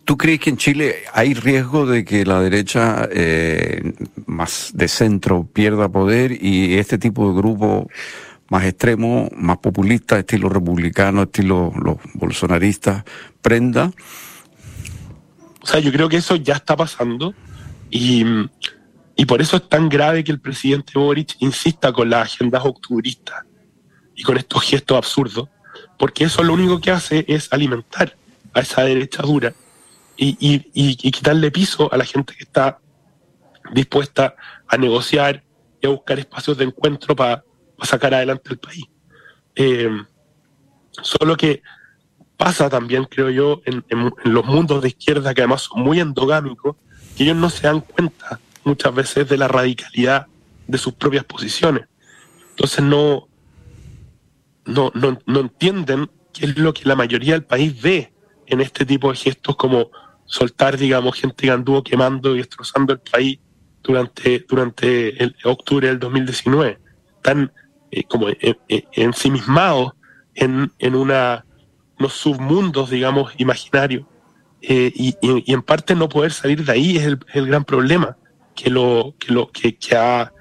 ¿Tú 0.04 0.16
crees 0.16 0.40
que 0.40 0.49
en 0.49 0.56
Chile 0.56 0.94
hay 1.12 1.35
riesgo 1.35 1.85
de 1.85 2.02
que 2.02 2.25
la 2.25 2.40
derecha 2.40 3.06
eh, 3.12 3.92
más 4.25 4.70
de 4.73 4.88
centro 4.88 5.47
pierda 5.52 5.90
poder 5.90 6.42
y 6.42 6.78
este 6.78 6.97
tipo 6.97 7.28
de 7.28 7.37
grupo 7.37 7.88
más 8.49 8.64
extremo, 8.64 9.28
más 9.37 9.58
populista, 9.58 10.18
estilo 10.18 10.49
republicano, 10.49 11.25
estilo 11.25 11.73
los 11.76 11.99
bolsonaristas, 12.14 13.04
prenda? 13.42 13.90
O 15.61 15.67
sea, 15.67 15.81
yo 15.81 15.93
creo 15.93 16.09
que 16.09 16.17
eso 16.17 16.37
ya 16.37 16.55
está 16.55 16.77
pasando. 16.77 17.35
Y, 17.91 18.25
y 19.17 19.25
por 19.25 19.43
eso 19.43 19.57
es 19.57 19.69
tan 19.69 19.88
grave 19.88 20.23
que 20.23 20.33
el 20.33 20.41
presidente 20.41 20.93
Boric 20.99 21.37
insista 21.41 21.93
con 21.93 22.11
las 22.11 22.35
agendas 22.35 22.62
octubristas 22.65 23.45
y 24.15 24.23
con 24.23 24.37
estos 24.37 24.62
gestos 24.62 24.97
absurdos, 24.97 25.49
porque 25.99 26.25
eso 26.25 26.43
lo 26.43 26.53
único 26.53 26.81
que 26.81 26.91
hace 26.91 27.25
es 27.29 27.53
alimentar 27.53 28.17
a 28.53 28.61
esa 28.61 28.83
derecha 28.83 29.23
dura 29.23 29.55
y, 30.17 30.37
y, 30.41 30.67
y, 30.75 31.11
quitarle 31.12 31.50
piso 31.53 31.93
a 31.93 31.97
la 31.97 32.05
gente 32.05 32.35
que 32.35 32.43
está 32.43 32.81
dispuesta 33.73 34.35
a 34.67 34.77
negociar 34.77 35.45
y 35.81 35.87
a 35.87 35.91
buscar 35.91 36.19
espacios 36.19 36.59
de 36.59 36.65
encuentro 36.65 37.15
para 37.15 37.45
sacar 37.83 38.15
adelante 38.15 38.50
el 38.50 38.59
país. 38.59 38.85
Eh, 39.55 39.91
solo 41.03 41.37
que 41.37 41.62
pasa 42.38 42.71
también, 42.71 43.04
creo 43.04 43.28
yo, 43.28 43.61
en, 43.66 43.85
los 44.25 44.47
mundos 44.47 44.80
de 44.80 44.88
izquierda 44.88 45.35
que 45.35 45.42
además 45.42 45.62
son 45.62 45.83
muy 45.83 46.00
endogámicos, 46.00 46.76
que 47.16 47.25
ellos 47.25 47.37
no 47.37 47.50
se 47.50 47.66
dan 47.66 47.80
cuenta 47.80 48.40
muchas 48.64 48.95
veces 48.95 49.28
de 49.28 49.37
la 49.37 49.49
radicalidad 49.49 50.28
de 50.66 50.78
sus 50.78 50.95
propias 50.95 51.25
posiciones. 51.25 51.87
Entonces 52.50 52.83
no, 52.85 53.28
no, 54.64 54.92
no, 54.95 55.18
no 55.26 55.40
entienden 55.40 56.09
qué 56.33 56.47
es 56.47 56.57
lo 56.57 56.73
que 56.73 56.88
la 56.88 56.95
mayoría 56.95 57.33
del 57.33 57.45
país 57.45 57.80
ve 57.83 58.12
en 58.47 58.61
este 58.61 58.87
tipo 58.87 59.11
de 59.11 59.16
gestos 59.16 59.57
como 59.57 59.90
soltar, 60.25 60.76
digamos, 60.76 61.16
gente 61.16 61.47
que 61.47 61.50
anduvo 61.50 61.83
quemando 61.83 62.35
y 62.35 62.38
destrozando 62.38 62.92
el 62.92 63.00
país 63.00 63.40
durante, 63.83 64.45
durante 64.49 65.23
el 65.23 65.35
octubre 65.42 65.88
del 65.88 65.99
2019. 65.99 66.78
Están 67.16 67.52
eh, 67.90 68.04
como 68.04 68.28
eh, 68.28 68.57
eh, 68.68 68.85
ensimismados 68.92 69.92
en, 70.35 70.71
en 70.78 70.95
una, 70.95 71.45
unos 71.99 72.14
submundos, 72.14 72.90
digamos, 72.90 73.33
imaginarios. 73.38 74.05
Y, 74.61 75.14
y, 75.21 75.52
en 75.52 75.62
parte 75.62 75.95
no 75.95 76.09
poder 76.09 76.33
salir 76.33 76.64
de 76.64 76.73
ahí 76.73 76.97
es 76.97 77.05
el, 77.05 77.47
gran 77.47 77.64
problema 77.64 78.17
que 78.57 78.71
lo 78.71 79.14
que 79.19 79.33
lo 79.33 79.52
que, 79.52 79.76
que 79.76 79.97
ha, 79.97 80.33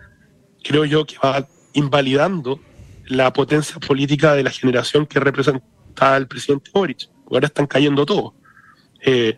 creo 0.64 0.86
yo 0.86 1.06
que 1.06 1.18
va 1.24 1.48
invalidando 1.74 2.60
la 3.06 3.32
potencia 3.32 3.80
política 3.80 4.34
de 4.34 4.44
la 4.44 4.50
generación 4.50 5.06
que 5.06 5.20
representaba 5.20 6.18
el 6.18 6.28
presidente 6.28 6.72
Boric. 6.74 7.10
Ahora 7.30 7.48
están 7.48 7.68
cayendo 7.68 8.06
todos. 8.06 8.34
Eh, 9.06 9.38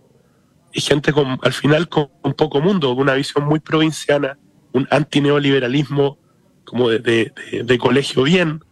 y 0.73 0.81
gente 0.81 1.11
con, 1.11 1.39
al 1.41 1.53
final 1.53 1.89
con 1.89 2.09
un 2.23 2.33
poco 2.33 2.61
mundo, 2.61 2.91
una 2.93 3.13
visión 3.13 3.45
muy 3.45 3.59
provinciana, 3.59 4.37
un 4.71 4.87
antineoliberalismo 4.91 6.17
como 6.63 6.89
de, 6.89 7.33
de, 7.63 7.77
colegio 7.79 8.23
bien, 8.23 8.63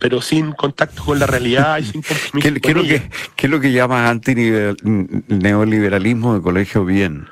pero 0.00 0.20
sin 0.20 0.50
contacto 0.52 1.04
con 1.04 1.20
la 1.20 1.26
realidad 1.26 1.78
y 1.78 1.84
sin 1.84 2.02
compromiso. 2.32 2.60
¿Qué, 2.60 2.74
lo 2.74 2.82
que, 2.82 3.08
¿Qué 3.36 3.46
es 3.46 3.50
lo 3.50 3.60
que 3.60 3.70
llamas 3.70 4.10
antineoliberalismo 4.10 6.34
de 6.34 6.40
colegio 6.40 6.84
bien? 6.84 7.28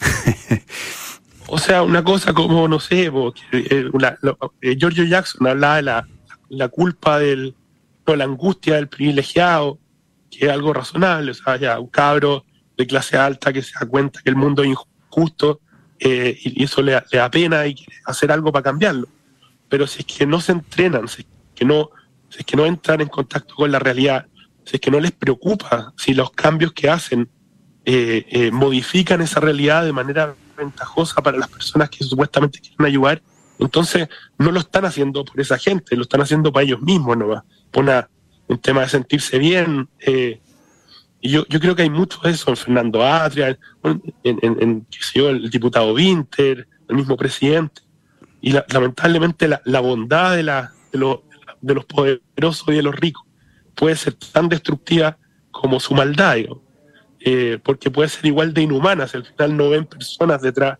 o 1.46 1.58
sea, 1.58 1.82
una 1.82 2.02
cosa 2.02 2.32
como, 2.32 2.66
no 2.66 2.80
sé, 2.80 3.12
eh, 3.52 3.52
eh, 3.52 4.76
Giorgio 4.76 5.04
Jackson 5.04 5.46
hablaba 5.46 5.76
de 5.76 5.82
la, 5.82 6.08
la 6.48 6.68
culpa 6.68 7.18
del, 7.18 7.54
no, 8.06 8.16
la 8.16 8.24
angustia 8.24 8.76
del 8.76 8.88
privilegiado, 8.88 9.78
que 10.30 10.46
es 10.46 10.50
algo 10.50 10.72
razonable, 10.72 11.30
o 11.30 11.34
sea, 11.34 11.56
ya 11.56 11.78
un 11.78 11.88
cabro 11.88 12.44
de 12.76 12.86
clase 12.86 13.16
alta 13.16 13.52
que 13.52 13.62
se 13.62 13.72
da 13.78 13.86
cuenta 13.86 14.20
que 14.22 14.30
el 14.30 14.36
mundo 14.36 14.62
es 14.62 14.70
injusto 14.70 15.60
eh, 15.98 16.38
y, 16.42 16.62
eso 16.62 16.82
le, 16.82 17.02
da 17.12 17.30
pena 17.30 17.66
y 17.66 17.74
quiere 17.74 17.92
hacer 18.06 18.32
algo 18.32 18.52
para 18.52 18.62
cambiarlo. 18.62 19.08
Pero 19.68 19.86
si 19.86 20.00
es 20.00 20.06
que 20.06 20.26
no 20.26 20.40
se 20.40 20.52
entrenan, 20.52 21.08
si 21.08 21.22
es 21.22 21.28
que 21.54 21.64
no, 21.64 21.90
si 22.36 22.40
es 22.40 22.44
que 22.44 22.56
no 22.56 22.66
entran 22.66 23.00
en 23.00 23.08
contacto 23.08 23.54
con 23.54 23.72
la 23.72 23.78
realidad, 23.78 24.26
si 24.64 24.76
es 24.76 24.80
que 24.80 24.90
no 24.90 25.00
les 25.00 25.12
preocupa 25.12 25.94
si 25.96 26.12
los 26.12 26.30
cambios 26.32 26.74
que 26.74 26.90
hacen 26.90 27.30
eh, 27.86 28.26
eh, 28.28 28.50
modifican 28.50 29.22
esa 29.22 29.40
realidad 29.40 29.84
de 29.84 29.92
manera 29.92 30.34
ventajosa 30.54 31.22
para 31.22 31.38
las 31.38 31.48
personas 31.48 31.88
que 31.88 32.04
supuestamente 32.04 32.60
quieren 32.60 32.84
ayudar, 32.84 33.22
entonces 33.58 34.08
no 34.36 34.52
lo 34.52 34.60
están 34.60 34.84
haciendo 34.84 35.24
por 35.24 35.40
esa 35.40 35.56
gente, 35.56 35.96
lo 35.96 36.02
están 36.02 36.20
haciendo 36.20 36.52
para 36.52 36.64
ellos 36.64 36.82
mismos, 36.82 37.16
¿no? 37.16 37.42
Por 37.70 37.84
una, 37.84 38.08
un 38.48 38.58
tema 38.58 38.82
de 38.82 38.88
sentirse 38.90 39.38
bien, 39.38 39.88
eh, 40.00 40.40
y 41.22 41.30
yo, 41.30 41.46
yo 41.48 41.58
creo 41.58 41.74
que 41.74 41.82
hay 41.82 41.90
mucho 41.90 42.20
de 42.22 42.30
eso 42.30 42.50
en 42.50 42.56
Fernando 42.56 43.02
Atria, 43.02 43.56
el 43.82 45.50
diputado 45.50 45.94
Winter, 45.94 46.68
el 46.88 46.96
mismo 46.96 47.16
presidente. 47.16 47.82
Y 48.40 48.52
lamentablemente 48.68 49.48
la, 49.48 49.80
bondad 49.80 50.36
de, 50.36 50.42
la, 50.42 50.72
de, 50.92 51.18
de, 51.66 51.74
los 51.74 51.84
poderosos 51.84 52.68
y 52.68 52.72
de 52.72 52.82
los 52.82 52.94
ricos 52.94 53.24
puede 53.74 53.96
ser 53.96 54.14
tan 54.14 54.48
destructiva 54.48 55.18
como 55.50 55.80
su 55.80 55.94
maldad, 55.94 56.36
eh, 57.20 57.58
porque 57.62 57.90
puede 57.90 58.08
ser 58.08 58.26
igual 58.26 58.52
de 58.54 58.62
inhumana 58.62 59.06
si 59.06 59.16
al 59.16 59.24
final 59.24 59.56
no 59.56 59.70
ven 59.70 59.86
personas 59.86 60.42
detrás 60.42 60.78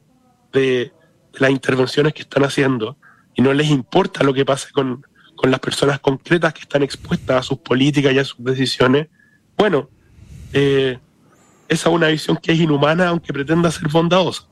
de, 0.53 0.93
las 1.35 1.51
intervenciones 1.51 2.15
que 2.15 2.23
están 2.23 2.45
haciendo 2.45 2.97
y 3.35 3.43
no 3.43 3.53
les 3.53 3.69
importa 3.69 4.25
lo 4.25 4.33
que 4.33 4.47
pase 4.47 4.71
con, 4.73 5.05
con 5.35 5.51
las 5.51 5.61
personas 5.61 6.01
concretas 6.01 6.55
que 6.55 6.63
están 6.63 6.83
expuestas 6.83 7.41
a 7.41 7.43
sus 7.43 7.59
políticas 7.59 8.15
y 8.15 8.19
a 8.19 8.25
sus 8.25 8.43
decisiones. 8.43 9.09
Bueno, 9.55 9.91
eh, 10.55 10.99
esa 11.69 11.89
es 11.91 11.95
una 11.95 12.09
visión 12.09 12.39
que 12.39 12.53
es 12.53 12.59
inhumana, 12.59 13.09
aunque 13.09 13.35
pretenda 13.35 13.71
ser 13.71 13.89
bondadosa. 13.89 14.49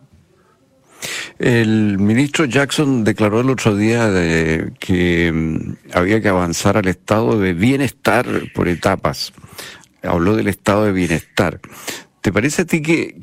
El 1.39 1.99
ministro 1.99 2.45
Jackson 2.45 3.05
declaró 3.05 3.41
el 3.41 3.51
otro 3.51 3.77
día 3.77 4.11
de 4.11 4.73
que 4.79 5.33
mm, 5.33 5.97
había 5.97 6.21
que 6.21 6.29
avanzar 6.29 6.77
al 6.77 6.89
estado 6.89 7.39
de 7.39 7.53
bienestar 7.55 8.27
por 8.55 8.69
etapas. 8.69 9.33
Habló 10.03 10.37
del 10.37 10.49
estado 10.49 10.85
de 10.85 10.93
bienestar. 10.93 11.61
¿Te 12.21 12.33
parece 12.33 12.63
a 12.63 12.65
ti 12.65 12.81
que, 12.81 13.17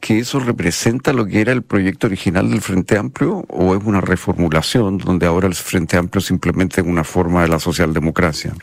que, 0.00 0.18
eso 0.18 0.40
representa 0.40 1.12
lo 1.12 1.26
que 1.26 1.42
era 1.42 1.52
el 1.52 1.62
proyecto 1.62 2.06
original 2.06 2.50
del 2.50 2.62
Frente 2.62 2.96
Amplio 2.96 3.44
o 3.48 3.76
es 3.76 3.84
una 3.84 4.00
reformulación 4.00 4.96
donde 4.96 5.26
ahora 5.26 5.46
el 5.48 5.54
Frente 5.54 5.98
Amplio 5.98 6.22
simplemente 6.22 6.80
es 6.80 6.86
una 6.86 7.04
forma 7.04 7.42
de 7.42 7.48
la 7.48 7.58
socialdemocracia? 7.58 8.54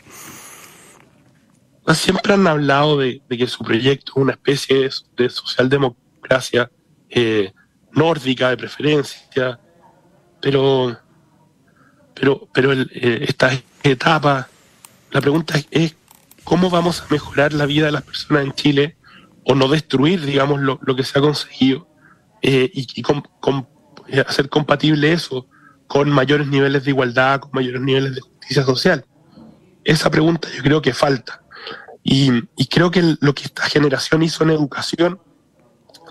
siempre 1.92 2.32
han 2.32 2.46
hablado 2.46 2.98
de, 2.98 3.20
que 3.28 3.46
su 3.46 3.62
proyecto 3.62 4.12
es 4.16 4.22
una 4.22 4.32
especie 4.32 4.90
de, 5.16 5.28
socialdemocracia 5.28 6.70
eh, 7.10 7.52
nórdica 7.94 8.50
de 8.50 8.56
preferencia, 8.56 9.58
pero, 10.40 10.96
pero, 12.14 12.48
pero 12.52 12.72
eh, 12.72 13.24
esta 13.28 13.50
etapa, 13.82 14.48
la 15.10 15.20
pregunta 15.20 15.54
es, 15.70 15.96
cómo 16.44 16.70
vamos 16.70 17.02
a 17.02 17.06
mejorar 17.10 17.52
la 17.52 17.66
vida 17.66 17.86
de 17.86 17.92
las 17.92 18.02
personas 18.02 18.44
en 18.44 18.52
Chile 18.52 18.96
o 19.44 19.54
no 19.54 19.68
destruir, 19.68 20.24
digamos, 20.24 20.60
lo, 20.60 20.78
que 20.78 21.04
se 21.04 21.18
ha 21.18 21.22
conseguido 21.22 21.88
eh, 22.42 22.70
y, 22.72 23.02
hacer 24.20 24.48
compatible 24.48 25.12
eso 25.12 25.46
con 25.86 26.10
mayores 26.10 26.46
niveles 26.46 26.84
de 26.84 26.90
igualdad, 26.90 27.40
con 27.40 27.50
mayores 27.52 27.80
niveles 27.80 28.14
de 28.14 28.20
justicia 28.20 28.64
social. 28.64 29.04
Esa 29.84 30.10
pregunta 30.10 30.48
yo 30.54 30.62
creo 30.62 30.82
que 30.82 30.94
falta. 30.94 31.42
Y, 32.02 32.42
creo 32.66 32.90
que 32.90 33.16
lo 33.20 33.34
que 33.34 33.44
esta 33.44 33.64
generación 33.64 34.22
hizo 34.22 34.44
en 34.44 34.50
educación 34.50 35.20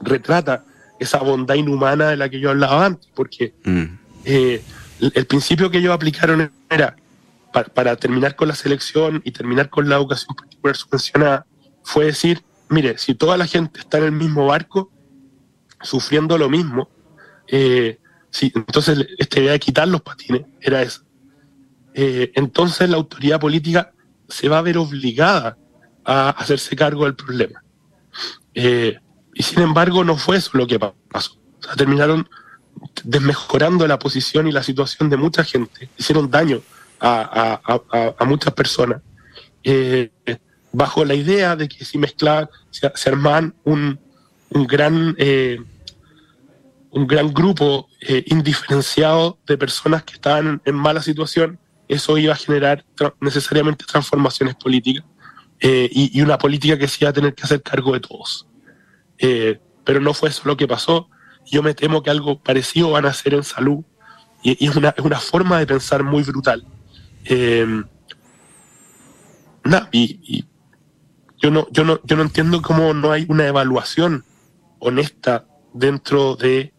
retrata 0.02 0.66
esa 1.04 1.20
bondad 1.20 1.56
inhumana 1.56 2.10
de 2.10 2.18
la 2.18 2.30
que 2.30 2.40
yo 2.40 2.50
hablaba 2.50 2.86
antes, 2.86 3.10
porque 3.14 3.54
mm. 3.64 3.84
eh, 4.26 4.64
el, 5.00 5.26
principio 5.26 5.70
que 5.70 5.78
ellos 5.78 5.94
aplicaron 5.94 6.52
era, 6.70 6.96
para, 7.52 7.96
terminar 7.96 8.36
con 8.36 8.48
la 8.48 8.56
selección 8.56 9.22
y 9.24 9.32
terminar 9.32 9.70
con 9.70 9.88
la 9.88 9.96
educación 9.96 10.36
particular 10.36 10.76
subvencionada, 10.76 11.46
fue 11.84 12.06
decir, 12.06 12.44
mire, 12.70 12.98
si 12.98 13.14
toda 13.14 13.38
la 13.38 13.46
gente 13.46 13.80
está 13.80 13.98
en 14.00 14.06
el 14.06 14.12
mismo 14.12 14.48
barco, 14.48 14.92
sufriendo 15.82 16.38
lo 16.38 16.50
mismo, 16.50 16.90
eh, 17.48 18.00
entonces 18.42 19.06
esta 19.18 19.40
idea 19.40 19.52
de 19.52 19.60
quitar 19.60 19.88
los 19.88 20.02
patines 20.02 20.44
era 20.62 20.82
esa. 20.82 21.04
Eh, 21.94 22.32
entonces 22.36 22.90
la 22.90 22.98
autoridad 22.98 23.40
política 23.40 23.92
se 24.28 24.50
va 24.50 24.58
a 24.58 24.62
ver 24.62 24.78
obligada 24.78 25.58
a 26.06 26.30
hacerse 26.30 26.76
cargo 26.76 27.06
del 27.06 27.16
problema. 27.16 27.64
Eh, 28.54 28.98
y 29.34 29.44
sin 29.44 29.62
embargo 29.62 30.04
no 30.04 30.18
fue 30.18 30.38
eso 30.38 30.52
lo 30.54 30.68
que 30.68 30.80
pasó. 30.80 31.38
Terminaron 31.78 32.28
desmejorando 33.04 33.88
la 33.88 34.00
posición 34.00 34.48
y 34.48 34.52
la 34.52 34.64
situación 34.64 35.10
de 35.10 35.18
mucha 35.18 35.44
gente, 35.44 35.90
hicieron 35.98 36.30
daño 36.30 36.62
a, 37.00 37.60
muchas 38.26 38.54
personas, 38.54 39.02
eh, 39.64 40.10
bajo 40.72 41.04
la 41.04 41.14
idea 41.14 41.56
de 41.56 41.68
que 41.68 41.84
si 41.86 41.98
mezclaban, 41.98 42.50
se, 42.72 42.92
se 42.96 43.10
armaban 43.10 43.54
un, 43.64 44.00
un 44.50 44.68
gran... 44.68 45.16
Eh, 45.18 45.60
un 46.96 47.08
gran 47.08 47.34
grupo 47.34 47.90
indiferenciado 48.28 49.40
de 49.48 49.58
personas 49.58 50.04
que 50.04 50.14
estaban 50.14 50.62
en 50.64 50.76
mala 50.76 51.02
situación, 51.02 51.58
eso 51.88 52.18
iba 52.18 52.34
a 52.34 52.36
generar 52.36 52.86
necesariamente 53.20 53.86
transformaciones 53.86 54.54
políticas. 54.56 55.04
Eh, 55.60 55.90
y, 55.92 56.22
una 56.22 56.38
política 56.38 56.78
que 56.78 56.90
se 56.90 56.98
iba 57.02 57.10
a 57.10 57.14
tener 57.14 57.34
que 57.34 57.44
hacer 57.44 57.62
cargo 57.62 57.94
de 57.94 58.02
todos. 58.02 58.46
Eh, 59.26 59.58
pero 59.86 60.02
no 60.02 60.14
fue 60.14 60.30
eso 60.30 60.42
lo 60.44 60.58
que 60.58 60.68
pasó. 60.68 61.10
Yo 61.46 61.64
me 61.64 61.74
temo 61.74 62.04
que 62.04 62.10
algo 62.10 62.44
parecido 62.44 62.92
van 62.92 63.06
a 63.06 63.10
hacer 63.10 63.34
en 63.34 63.44
salud 63.44 63.86
y, 64.42 64.66
es, 64.66 64.76
una, 64.76 64.94
una, 65.02 65.18
forma 65.20 65.60
de 65.60 65.66
pensar 65.66 66.04
muy 66.04 66.24
brutal. 66.24 66.66
Eh, 67.24 67.84
y, 69.94 70.46
yo, 71.42 71.52
no, 71.52 71.68
yo, 71.72 71.86
no, 71.86 72.02
yo 72.04 72.18
no 72.18 72.24
entiendo 72.24 72.62
cómo 72.62 72.94
no 72.94 73.14
hay 73.14 73.26
una 73.30 73.48
evaluación 73.48 74.26
honesta 74.80 75.46
dentro 75.74 76.36
de 76.36 76.74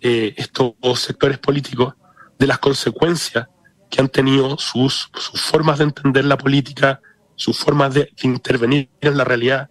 estos 0.00 0.74
sectores 1.00 1.38
políticos 1.38 1.94
de 2.38 2.46
las 2.46 2.58
consecuencias 2.60 3.48
que 3.90 4.00
han 4.00 4.08
tenido 4.08 4.56
sus, 4.58 5.10
sus 5.14 5.40
formas 5.40 5.78
de 5.78 5.84
entender 5.84 6.24
la 6.24 6.38
política, 6.38 7.00
sus 7.34 7.58
formas 7.58 7.94
de, 7.94 8.12
intervenir 8.22 8.88
en 9.00 9.16
la 9.16 9.24
realidad. 9.24 9.70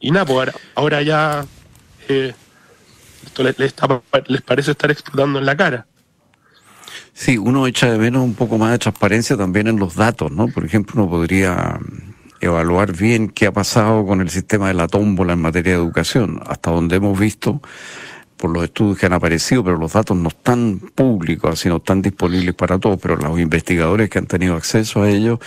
Y 0.00 0.10
nada, 0.10 0.24
pues 0.24 0.50
ahora, 0.74 1.02
ya 1.02 1.44
eh, 2.08 2.34
esto 3.24 3.42
les, 3.44 4.42
parece 4.42 4.70
estar 4.70 4.90
explotando 4.90 5.38
en 5.38 5.46
la 5.46 5.56
cara. 5.56 5.86
Sí, 7.12 7.36
uno 7.36 7.66
echa 7.66 7.90
de 7.90 7.98
menos 7.98 8.22
un 8.22 8.34
poco 8.34 8.56
más 8.56 8.72
de 8.72 8.78
transparencia 8.78 9.36
también 9.36 9.68
en 9.68 9.78
los 9.78 9.94
datos, 9.94 10.32
¿no? 10.32 10.48
Por 10.48 10.64
ejemplo, 10.64 11.02
uno 11.02 11.10
podría 11.10 11.78
mm, 11.78 12.14
evaluar 12.40 12.96
bien 12.96 13.28
qué 13.28 13.46
ha 13.46 13.52
pasado 13.52 14.06
con 14.06 14.22
el 14.22 14.30
sistema 14.30 14.68
de 14.68 14.74
la 14.74 14.88
tómbola 14.88 15.34
en 15.34 15.42
materia 15.42 15.72
de 15.72 15.78
educación, 15.78 16.40
hasta 16.46 16.70
donde 16.70 16.96
hemos 16.96 17.18
visto 17.18 17.60
por 18.38 18.50
los 18.50 18.64
estudios 18.64 18.96
que 18.98 19.04
han 19.04 19.12
aparecido, 19.12 19.62
pero 19.62 19.76
los 19.76 19.92
datos 19.92 20.16
no 20.16 20.28
están 20.28 20.78
públicos, 20.94 21.52
así 21.52 21.68
no 21.68 21.76
están 21.76 22.00
disponibles 22.00 22.54
para 22.54 22.78
todos, 22.78 22.98
pero 23.00 23.16
los 23.16 23.38
investigadores 23.38 24.08
que 24.08 24.18
han 24.18 24.26
tenido 24.26 24.56
acceso 24.56 25.02
a 25.02 25.10
ellos 25.10 25.40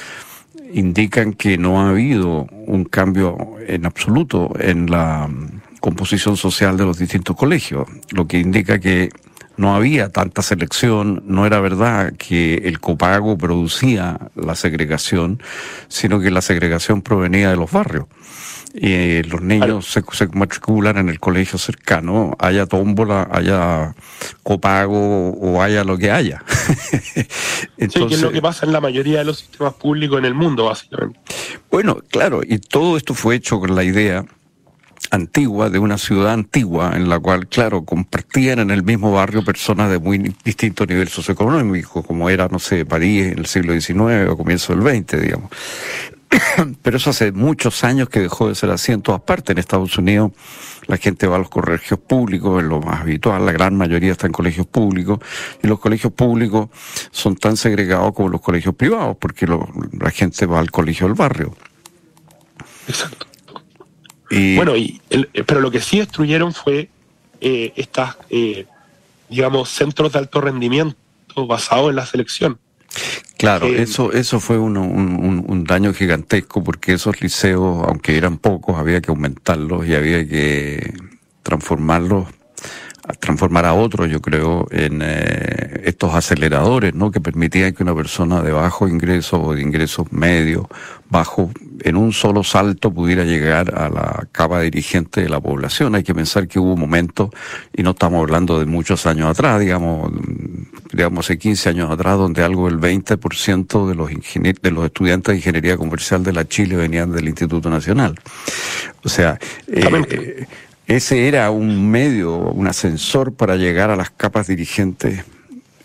indican 0.74 1.34
que 1.34 1.58
no 1.58 1.80
ha 1.80 1.90
habido 1.90 2.48
un 2.66 2.86
cambio 2.86 3.38
en 3.68 3.86
absoluto 3.86 4.52
en 4.60 4.90
la 4.90 5.28
mm, 5.28 5.62
composición 5.80 6.38
social 6.38 6.78
de 6.78 6.86
los 6.86 6.98
distintos 6.98 7.36
colegios, 7.36 7.88
lo 8.12 8.28
que 8.28 8.40
indica 8.40 8.80
que 8.80 9.10
no 9.56 9.76
había 9.76 10.10
tanta 10.10 10.42
selección, 10.42 11.24
no 11.28 11.46
era 11.46 11.60
verdad 11.60 12.14
que 12.18 12.56
el 12.56 12.80
copago 12.80 13.38
producía 13.38 14.18
la 14.36 14.56
segregación, 14.56 15.42
sino 15.88 16.20
que 16.20 16.32
la 16.32 16.42
segregación 16.42 17.02
provenía 17.02 17.52
de 17.52 17.58
los 17.58 17.72
barrios. 17.72 18.06
Y 18.76 18.92
eh, 18.92 19.22
los 19.28 19.42
niños 19.42 19.86
se, 19.86 20.28
matriculan 20.34 20.98
en 20.98 21.10
el 21.10 21.20
colegio 21.20 21.60
cercano, 21.60 22.36
haya 22.40 22.66
tómbola, 22.66 23.28
haya 23.32 23.94
copago 24.42 25.30
o 25.30 25.62
haya 25.62 25.84
lo 25.84 25.96
que 25.96 26.10
haya. 26.10 26.44
Entonces, 27.78 27.94
sí, 27.94 28.08
que 28.08 28.16
es 28.16 28.22
lo 28.22 28.32
que 28.32 28.42
pasa 28.42 28.66
en 28.66 28.74
la 28.74 28.82
mayoría 28.82 29.20
de 29.20 29.26
los 29.26 29.40
sistemas 29.40 29.76
públicos 29.76 30.18
en 30.18 30.26
el 30.26 30.34
mundo, 30.34 30.66
básicamente. 30.66 31.20
Bueno, 31.70 32.00
claro, 32.10 32.42
y 32.44 32.58
todo 32.58 32.98
esto 32.98 33.14
fue 33.14 33.36
hecho 33.36 33.60
con 33.60 33.76
la 33.76 33.84
idea 33.84 34.26
antigua, 35.12 35.70
de 35.70 35.78
una 35.80 36.00
ciudad 36.00 36.34
antigua, 36.34 36.94
en 36.96 37.10
la 37.10 37.20
cual, 37.20 37.48
claro, 37.48 37.84
compartían 37.84 38.60
en 38.60 38.72
el 38.72 38.84
mismo 38.84 39.12
barrio 39.12 39.44
personas 39.44 39.92
de 39.92 40.00
muy 40.00 40.34
distintos 40.44 40.88
niveles 40.88 41.14
socioeconómicos, 41.14 42.06
como 42.06 42.30
era, 42.30 42.48
no 42.48 42.58
sé, 42.58 42.86
París 42.86 43.34
en 43.34 43.40
el 43.40 43.46
siglo 43.46 43.80
XIX 43.80 44.30
o 44.30 44.38
comienzo 44.38 44.76
del 44.76 44.82
XX, 44.82 45.22
digamos. 45.22 45.52
Pero 46.82 46.98
eso 46.98 47.10
hace 47.10 47.32
muchos 47.32 47.84
años 47.84 48.10
que 48.10 48.20
dejó 48.20 48.48
de 48.48 48.56
ser 48.56 48.72
así 48.72 48.92
en 48.92 49.02
todas 49.02 49.22
partes. 49.22 49.54
En 49.54 49.60
Estados 49.60 49.98
Unidos 49.98 50.32
la 50.88 50.98
gente 50.98 51.28
va 51.28 51.38
a 51.38 51.40
los 51.40 51.50
colegios 51.50 52.00
públicos, 52.00 52.62
es 52.62 52.68
lo 52.68 52.82
más 52.82 53.02
habitual, 53.02 53.46
la 53.46 53.52
gran 53.52 53.76
mayoría 53.76 54.12
está 54.12 54.28
en 54.28 54.34
colegios 54.34 54.68
públicos, 54.68 55.20
y 55.62 55.68
los 55.68 55.80
colegios 55.80 56.12
públicos 56.12 56.70
son 57.12 57.38
tan 57.38 57.56
segregados 57.56 58.14
como 58.14 58.28
los 58.28 58.42
colegios 58.42 58.76
privados, 58.76 59.16
porque 59.18 59.48
la 59.48 60.12
gente 60.12 60.46
va 60.46 60.60
al 60.60 60.72
colegio 60.72 61.08
del 61.08 61.16
barrio. 61.16 61.56
Exacto. 62.88 63.28
Bueno, 64.30 64.76
y 64.76 65.00
pero 65.46 65.62
lo 65.62 65.70
que 65.70 65.80
sí 65.80 66.00
destruyeron 66.00 66.54
fue 66.54 66.90
eh, 67.40 67.72
estas, 67.76 68.18
eh, 68.30 68.66
digamos, 69.30 69.70
centros 69.70 70.12
de 70.12 70.20
alto 70.20 70.42
rendimiento 70.42 70.98
basados 71.36 71.92
en 71.92 71.98
la 71.98 72.06
selección. 72.06 72.60
Claro, 73.38 73.68
eh, 73.68 73.82
eso, 73.82 74.12
eso 74.14 74.40
fue 74.40 74.58
un, 74.58 74.78
un, 74.78 75.64
daño 75.66 75.94
gigantesco 75.94 76.64
porque 76.64 76.94
esos 76.94 77.22
liceos, 77.22 77.86
aunque 77.88 78.18
eran 78.18 78.38
pocos, 78.38 78.78
había 78.78 79.02
que 79.02 79.12
aumentarlos 79.12 79.88
y 79.88 79.96
había 79.96 80.28
que 80.28 80.94
transformarlos 81.42 82.28
transformar 83.20 83.66
a 83.66 83.74
otros, 83.74 84.10
yo 84.10 84.22
creo, 84.22 84.68
en 84.72 85.02
eh, 85.04 85.82
estos 85.84 86.14
aceleradores, 86.14 86.96
¿no? 86.96 87.12
Que 87.12 87.20
permitían 87.20 87.74
que 87.74 87.84
una 87.84 87.94
persona 87.94 88.42
de 88.42 88.52
bajo 88.52 88.88
ingreso 88.88 89.42
o 89.42 89.54
de 89.54 89.62
ingresos 89.62 90.12
medios, 90.12 90.68
bajo, 91.10 91.52
en 91.84 91.98
un 91.98 92.14
solo 92.14 92.44
salto 92.44 92.92
pudiera 92.92 93.24
llegar 93.26 93.78
a 93.78 93.90
la 93.90 94.28
capa 94.32 94.62
dirigente 94.62 95.22
de 95.22 95.30
la 95.30 95.40
población. 95.40 95.96
Hay 95.96 96.04
que 96.04 96.16
pensar 96.16 96.48
que 96.48 96.60
hubo 96.60 96.78
momentos, 96.78 97.30
y 97.76 97.84
no 97.84 97.92
estamos 97.92 98.22
hablando 98.22 98.60
de 98.60 98.66
muchos 98.66 99.06
años 99.06 99.30
atrás, 99.30 99.60
digamos, 99.60 100.12
digamos 100.92 101.26
hace 101.26 101.38
15 101.38 101.70
años 101.70 101.92
atrás, 101.92 102.18
donde 102.18 102.42
algo 102.42 102.70
del 102.70 102.80
20% 102.80 103.88
de 103.88 103.96
los, 103.96 104.10
de 104.62 104.72
los 104.72 104.86
estudiantes 104.86 105.34
de 105.34 105.38
ingeniería 105.38 105.78
comercial 105.78 106.24
de 106.24 106.34
la 106.34 106.48
Chile 106.48 106.76
venían 106.76 107.12
del 107.12 107.28
Instituto 107.28 107.70
Nacional. 107.70 108.16
O 109.04 109.10
sea, 109.10 109.38
eh, 109.68 110.48
ese 110.88 111.28
era 111.28 111.52
un 111.52 111.92
medio, 111.92 112.38
un 112.38 112.68
ascensor 112.68 113.34
para 113.34 113.56
llegar 113.58 113.90
a 113.90 113.96
las 113.96 114.10
capas 114.10 114.48
dirigentes 114.48 115.24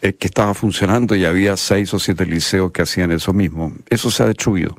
eh, 0.00 0.12
que 0.12 0.28
estaba 0.28 0.54
funcionando 0.54 1.16
y 1.16 1.24
había 1.24 1.56
seis 1.56 1.92
o 1.92 1.98
siete 1.98 2.24
liceos 2.24 2.70
que 2.70 2.82
hacían 2.82 3.10
eso 3.10 3.32
mismo. 3.32 3.72
Eso 3.90 4.12
se 4.12 4.22
ha 4.22 4.26
destruido. 4.26 4.76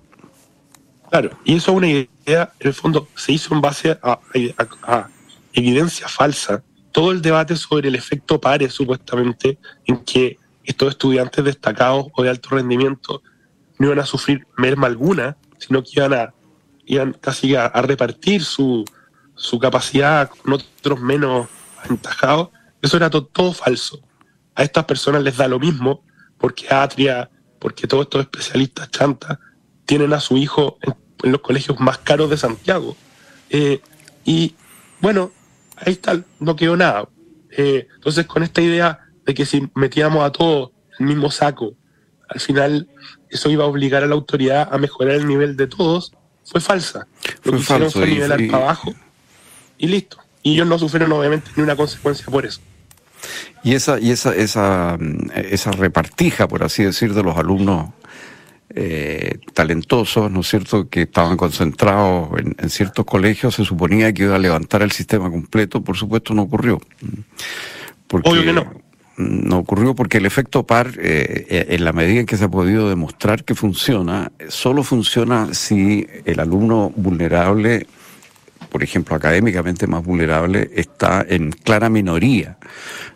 Claro, 1.10 1.32
y 1.44 1.56
eso 1.56 1.72
es 1.72 1.78
una 1.78 1.88
idea, 1.88 2.54
en 2.60 2.68
el 2.68 2.74
fondo, 2.74 3.08
se 3.16 3.32
hizo 3.32 3.54
en 3.54 3.62
base 3.62 3.98
a, 4.02 5.08
evidencia 5.54 6.08
falsa. 6.08 6.64
Todo 6.92 7.12
el 7.12 7.22
debate 7.22 7.56
sobre 7.56 7.90
el 7.90 7.96
efecto 7.96 8.40
pares, 8.40 8.74
supuestamente, 8.74 9.58
en 9.86 10.04
que 10.04 10.38
estos 10.64 10.90
estudiantes 10.90 11.44
destacados 11.44 12.08
o 12.14 12.24
de 12.24 12.30
alto 12.30 12.50
rendimiento 12.52 13.24
no 13.78 13.88
iban 13.88 14.00
a 14.00 14.06
sufrir 14.06 14.46
merma 14.58 14.88
alguna, 14.88 15.38
sino 15.58 15.82
que 15.84 15.92
iban 15.94 16.14
a 16.14 16.34
iban 16.86 17.14
casi 17.14 17.56
a 17.56 17.70
repartir 17.70 18.44
su, 18.44 18.84
su 19.40 19.58
capacidad 19.58 20.30
con 20.30 20.54
otros 20.54 21.00
menos 21.00 21.48
aventajados, 21.84 22.50
eso 22.82 22.98
era 22.98 23.10
todo, 23.10 23.54
falso. 23.54 24.02
A 24.54 24.64
estas 24.64 24.86
personas 24.86 25.24
les 25.24 25.38
da 25.38 25.48
lo 25.48 25.60
mismo 25.60 26.04
porque 26.38 26.68
Atria, 26.70 27.30
porque 27.58 27.88
todos 27.88 28.04
estos 28.04 28.22
especialistas 28.22 28.92
chantas 28.92 29.40
tienen 29.90 30.14
a 30.14 30.20
su 30.20 30.38
hijo 30.38 30.78
en, 30.84 31.32
los 31.32 31.42
colegios 31.42 31.80
más 31.80 31.98
caros 31.98 32.30
de 32.30 32.38
Santiago. 32.38 32.96
Eh, 33.50 33.82
y 34.24 34.54
bueno, 35.02 35.32
ahí 35.78 35.94
está, 35.94 36.22
no 36.40 36.56
quedó 36.56 36.78
nada. 36.78 37.10
Eh, 37.50 37.88
entonces, 37.96 38.28
con 38.28 38.44
esta 38.44 38.62
idea 38.62 39.00
de 39.26 39.34
que 39.34 39.48
si 39.48 39.68
metíamos 39.74 40.24
a 40.24 40.32
todos 40.32 40.70
el 41.00 41.08
mismo 41.08 41.32
saco, 41.32 41.74
al 42.28 42.40
final 42.40 42.88
eso 43.32 43.50
iba 43.50 43.64
a 43.64 43.68
obligar 43.68 44.04
a 44.04 44.06
la 44.06 44.14
autoridad 44.14 44.70
a 44.72 44.78
mejorar 44.78 45.16
el 45.16 45.26
nivel 45.26 45.58
de 45.58 45.66
todos, 45.66 46.14
fue 46.46 46.62
falsa. 46.62 47.08
Lo 47.44 47.54
que 47.54 47.58
hicieron 47.58 47.90
fue 47.90 48.06
nivelar 48.06 48.40
para 48.46 48.66
abajo 48.66 48.94
y 49.80 49.88
listo. 49.88 50.20
Y 50.44 50.54
ellos 50.54 50.68
no 50.68 50.78
sufrieron 50.78 51.12
obviamente 51.14 51.50
ni 51.56 51.64
una 51.64 51.76
consecuencia 51.76 52.28
por 52.28 52.46
eso. 52.46 52.62
Y 53.64 53.74
esa, 53.74 54.00
y 54.00 54.12
esa, 54.12 54.36
esa, 54.36 55.00
esa 55.34 55.72
repartija, 55.72 56.48
por 56.48 56.64
así 56.64 56.84
decir, 56.84 57.16
de 57.16 57.24
los 57.24 57.36
alumnos 57.36 57.90
eh, 58.76 59.40
talentosos, 59.54 60.32
¿no 60.32 60.42
es 60.42 60.48
cierto?, 60.48 60.90
que 60.90 61.04
estaban 61.04 61.38
concentrados 61.38 62.30
en, 62.38 62.70
ciertos 62.70 63.06
colegios, 63.06 63.56
se 63.56 63.66
suponía 63.66 64.14
que 64.14 64.24
iba 64.24 64.36
a 64.36 64.40
levantar 64.40 64.82
el 64.82 64.92
sistema 64.92 65.30
completo, 65.30 65.82
por 65.82 65.98
supuesto 65.98 66.34
no 66.34 66.44
ocurrió. 66.44 66.80
Porque, 68.08 68.30
Obvio 68.30 68.44
que 68.44 68.54
no. 68.54 68.72
No 69.18 69.58
ocurrió 69.58 69.96
porque 69.96 70.20
el 70.20 70.26
efecto 70.26 70.64
par, 70.66 70.94
eh, 70.98 71.68
en 71.70 71.84
la 71.84 71.92
medida 71.92 72.22
en 72.22 72.26
que 72.26 72.38
se 72.38 72.46
ha 72.46 72.50
podido 72.50 72.88
demostrar 72.88 73.44
que 73.44 73.54
funciona, 73.54 74.32
solo 74.48 74.84
funciona 74.84 75.54
si 75.54 76.08
el 76.24 76.40
alumno 76.40 76.94
vulnerable 76.96 77.86
por 78.70 78.84
ejemplo, 78.84 79.16
académicamente 79.16 79.88
más 79.88 80.04
vulnerable, 80.04 80.70
está 80.76 81.26
en 81.28 81.52
clara 81.52 81.90
minoría. 81.90 82.58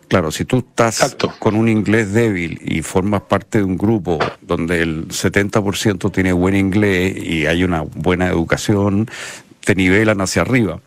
Claro, 0.08 0.30
si 0.30 0.44
tú 0.44 0.58
estás 0.58 1.16
con 1.38 1.54
un 1.56 1.68
inglés 1.68 2.12
débil 2.12 2.60
y 2.62 2.82
formas 2.82 3.22
parte 3.22 3.58
de 3.58 3.64
un 3.64 3.76
grupo 3.76 4.18
donde 4.42 4.82
el 4.82 5.08
70% 5.08 6.12
tiene 6.12 6.32
buen 6.32 6.54
inglés 6.54 7.16
y 7.16 7.46
hay 7.46 7.64
una 7.64 7.82
buena 7.82 8.28
educación, 8.28 9.08
te 9.64 9.74
nivelan 9.74 10.20
hacia 10.20 10.42
arriba. 10.42 10.80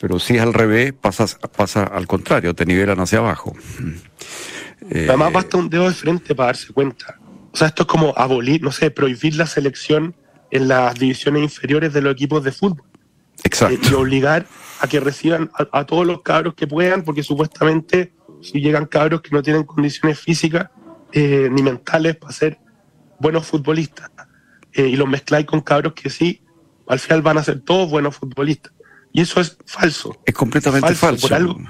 Pero 0.00 0.18
si 0.18 0.36
es 0.36 0.42
al 0.42 0.54
revés, 0.54 0.92
pasas, 0.92 1.38
pasa 1.56 1.84
al 1.84 2.06
contrario, 2.06 2.54
te 2.54 2.66
nivelan 2.66 3.00
hacia 3.00 3.18
abajo. 3.18 3.54
Además, 4.90 5.32
basta 5.32 5.56
un 5.56 5.68
dedo 5.68 5.88
de 5.88 5.94
frente 5.94 6.34
para 6.34 6.48
darse 6.48 6.72
cuenta. 6.72 7.18
O 7.52 7.56
sea, 7.56 7.68
esto 7.68 7.84
es 7.84 7.88
como 7.88 8.12
abolir, 8.16 8.62
no 8.62 8.72
sé, 8.72 8.90
prohibir 8.90 9.36
la 9.36 9.46
selección 9.46 10.14
en 10.50 10.68
las 10.68 10.94
divisiones 10.94 11.42
inferiores 11.42 11.92
de 11.92 12.00
los 12.00 12.12
equipos 12.12 12.42
de 12.44 12.52
fútbol. 12.52 12.84
Exacto. 13.42 13.88
y 13.90 13.94
obligar 13.94 14.46
a 14.80 14.86
que 14.86 15.00
reciban 15.00 15.50
a, 15.72 15.84
todos 15.84 16.06
los 16.06 16.22
cabros 16.22 16.54
que 16.54 16.66
puedan, 16.66 17.02
porque 17.02 17.22
supuestamente 17.22 18.12
si 18.42 18.60
llegan 18.60 18.86
cabros 18.86 19.22
que 19.22 19.30
no 19.30 19.42
tienen 19.42 19.64
condiciones 19.64 20.18
físicas 20.18 20.68
eh, 21.12 21.48
ni 21.50 21.62
mentales 21.62 22.16
para 22.16 22.32
ser 22.32 22.58
buenos 23.18 23.46
futbolistas, 23.46 24.10
eh, 24.72 24.88
y 24.88 24.96
los 24.96 25.08
mezcláis 25.08 25.46
con 25.46 25.60
cabros 25.60 25.94
que 25.94 26.10
sí, 26.10 26.42
al 26.86 26.98
final 26.98 27.22
van 27.22 27.38
a 27.38 27.44
ser 27.44 27.60
todos 27.60 27.90
buenos 27.90 28.16
futbolistas. 28.16 28.72
Y 29.12 29.20
eso 29.20 29.40
es 29.40 29.56
falso. 29.64 30.20
Es 30.24 30.34
completamente 30.34 30.94
falso. 30.94 31.28
Por 31.28 31.36
algo, 31.36 31.60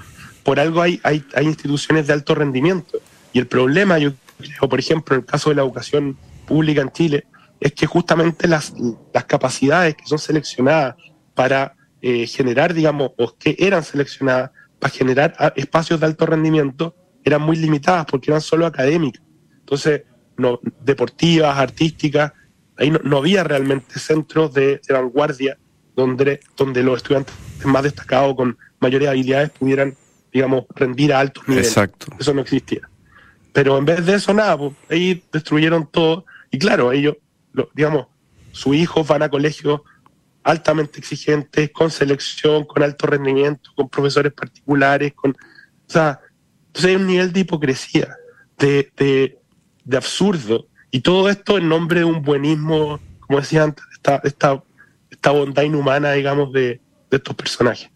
por 0.43 0.59
algo 0.59 0.81
hay, 0.81 0.99
hay, 1.03 1.23
hay 1.35 1.45
instituciones 1.45 2.07
de 2.07 2.13
alto 2.13 2.33
rendimiento. 2.33 2.97
Y 3.31 3.39
el 3.39 3.47
problema, 3.47 3.99
yo 3.99 4.13
creo, 4.37 4.67
por 4.67 4.79
ejemplo, 4.79 5.15
en 5.15 5.21
el 5.21 5.25
caso 5.27 5.49
de 5.49 5.55
la 5.55 5.61
educación 5.61 6.17
pública 6.47 6.81
en 6.81 6.91
Chile, 6.91 7.27
es 7.59 7.73
que 7.73 7.85
justamente 7.85 8.47
las, 8.47 8.73
las 9.13 9.25
capacidades 9.25 9.95
que 9.95 10.05
son 10.05 10.19
seleccionadas 10.19 10.95
para 11.35 11.75
eh, 12.01 12.25
generar, 12.25 12.73
digamos, 12.73 13.11
o 13.17 13.35
que 13.37 13.55
eran 13.59 13.83
seleccionadas 13.83 14.51
para 14.79 14.93
generar 14.93 15.33
ah, 15.37 15.53
espacios 15.55 15.99
de 15.99 16.05
alto 16.07 16.25
rendimiento, 16.25 16.95
eran 17.23 17.41
muy 17.41 17.57
limitadas 17.57 18.05
porque 18.05 18.31
eran 18.31 18.41
solo 18.41 18.65
académicas. 18.65 19.21
Entonces, 19.59 20.03
no, 20.37 20.59
deportivas, 20.81 21.57
artísticas, 21.57 22.33
ahí 22.77 22.91
no, 23.03 23.17
había 23.17 23.43
realmente 23.43 23.99
centros 23.99 24.53
de, 24.53 24.79
vanguardia 24.89 25.57
donde, 25.95 26.39
donde 26.57 26.83
los 26.83 26.97
estudiantes 26.97 27.33
más 27.63 27.83
destacados 27.83 28.35
con 28.35 28.57
mayores 28.79 29.07
habilidades 29.07 29.49
pudieran, 29.51 29.95
digamos, 30.31 30.65
rendir 30.75 31.13
a 31.13 31.19
altos 31.19 31.47
niveles. 31.47 31.69
Exacto. 31.69 32.07
Eso 32.19 32.33
no 32.33 32.41
existía. 32.41 32.81
Pero 33.53 33.77
en 33.77 33.85
vez 33.85 34.05
de 34.05 34.15
eso, 34.15 34.33
nada, 34.33 34.57
pues, 34.57 34.73
ahí 34.89 35.23
destruyeron 35.31 35.87
todo. 35.89 36.25
Y 36.51 36.59
claro, 36.59 36.91
ellos, 36.91 37.15
digamos, 37.73 38.07
sus 38.51 38.75
hijos 38.75 39.07
van 39.07 39.23
a 39.23 39.29
colegios 39.29 39.81
altamente 40.45 40.99
exigentes, 40.99 41.71
con 41.71 41.89
selección, 41.89 42.65
con 42.65 42.83
alto 42.83 43.07
rendimiento, 43.07 43.71
con 43.75 43.89
profesores 43.89 44.31
particulares, 44.31 45.11
con... 45.13 45.31
O 45.31 45.91
sea, 45.91 46.19
entonces 46.67 46.91
hay 46.91 46.95
un 46.95 47.07
nivel 47.07 47.33
de 47.33 47.39
hipocresía, 47.39 48.15
de, 48.59 48.91
de, 48.95 49.39
de 49.83 49.97
absurdo, 49.97 50.67
y 50.91 51.01
todo 51.01 51.29
esto 51.29 51.57
en 51.57 51.67
nombre 51.67 52.01
de 52.01 52.05
un 52.05 52.21
buenismo, 52.21 52.99
como 53.21 53.39
decía 53.39 53.63
antes, 53.63 53.83
esta, 53.91 54.21
esta, 54.23 54.63
esta 55.09 55.31
bondad 55.31 55.63
inhumana, 55.63 56.11
digamos, 56.11 56.53
de, 56.53 56.79
de 57.09 57.17
estos 57.17 57.35
personajes. 57.35 57.89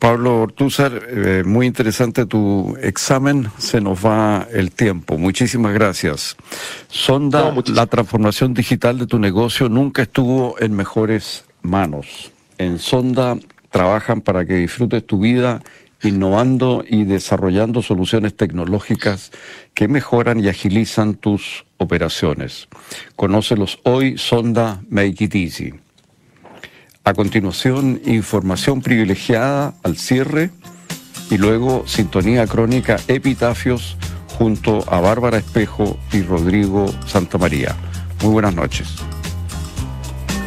Pablo 0.00 0.40
Ortúzar, 0.40 1.02
eh, 1.10 1.42
muy 1.44 1.66
interesante 1.66 2.24
tu 2.24 2.74
examen, 2.80 3.50
se 3.58 3.82
nos 3.82 4.04
va 4.04 4.48
el 4.50 4.70
tiempo. 4.70 5.18
Muchísimas 5.18 5.74
gracias. 5.74 6.38
Sonda, 6.88 7.54
la 7.66 7.86
transformación 7.86 8.54
digital 8.54 8.98
de 8.98 9.06
tu 9.06 9.18
negocio 9.18 9.68
nunca 9.68 10.00
estuvo 10.00 10.58
en 10.58 10.74
mejores 10.74 11.44
manos. 11.60 12.32
En 12.56 12.78
Sonda 12.78 13.36
trabajan 13.68 14.22
para 14.22 14.46
que 14.46 14.54
disfrutes 14.54 15.06
tu 15.06 15.20
vida 15.20 15.62
innovando 16.02 16.82
y 16.88 17.04
desarrollando 17.04 17.82
soluciones 17.82 18.34
tecnológicas 18.34 19.32
que 19.74 19.86
mejoran 19.86 20.40
y 20.40 20.48
agilizan 20.48 21.14
tus 21.14 21.66
operaciones. 21.76 22.68
Conócelos 23.16 23.78
hoy, 23.84 24.16
Sonda 24.16 24.80
Make 24.88 25.24
It 25.24 25.34
Easy. 25.34 25.74
A 27.10 27.14
continuación, 27.14 28.00
información 28.04 28.82
privilegiada 28.82 29.74
al 29.82 29.96
cierre 29.96 30.52
y 31.28 31.38
luego 31.38 31.82
sintonía 31.88 32.46
crónica 32.46 33.00
Epitafios 33.08 33.96
junto 34.38 34.84
a 34.88 35.00
Bárbara 35.00 35.38
Espejo 35.38 35.98
y 36.12 36.22
Rodrigo 36.22 36.86
Santamaría. 37.08 37.74
Muy 38.22 38.34
buenas 38.34 38.54
noches. 38.54 38.94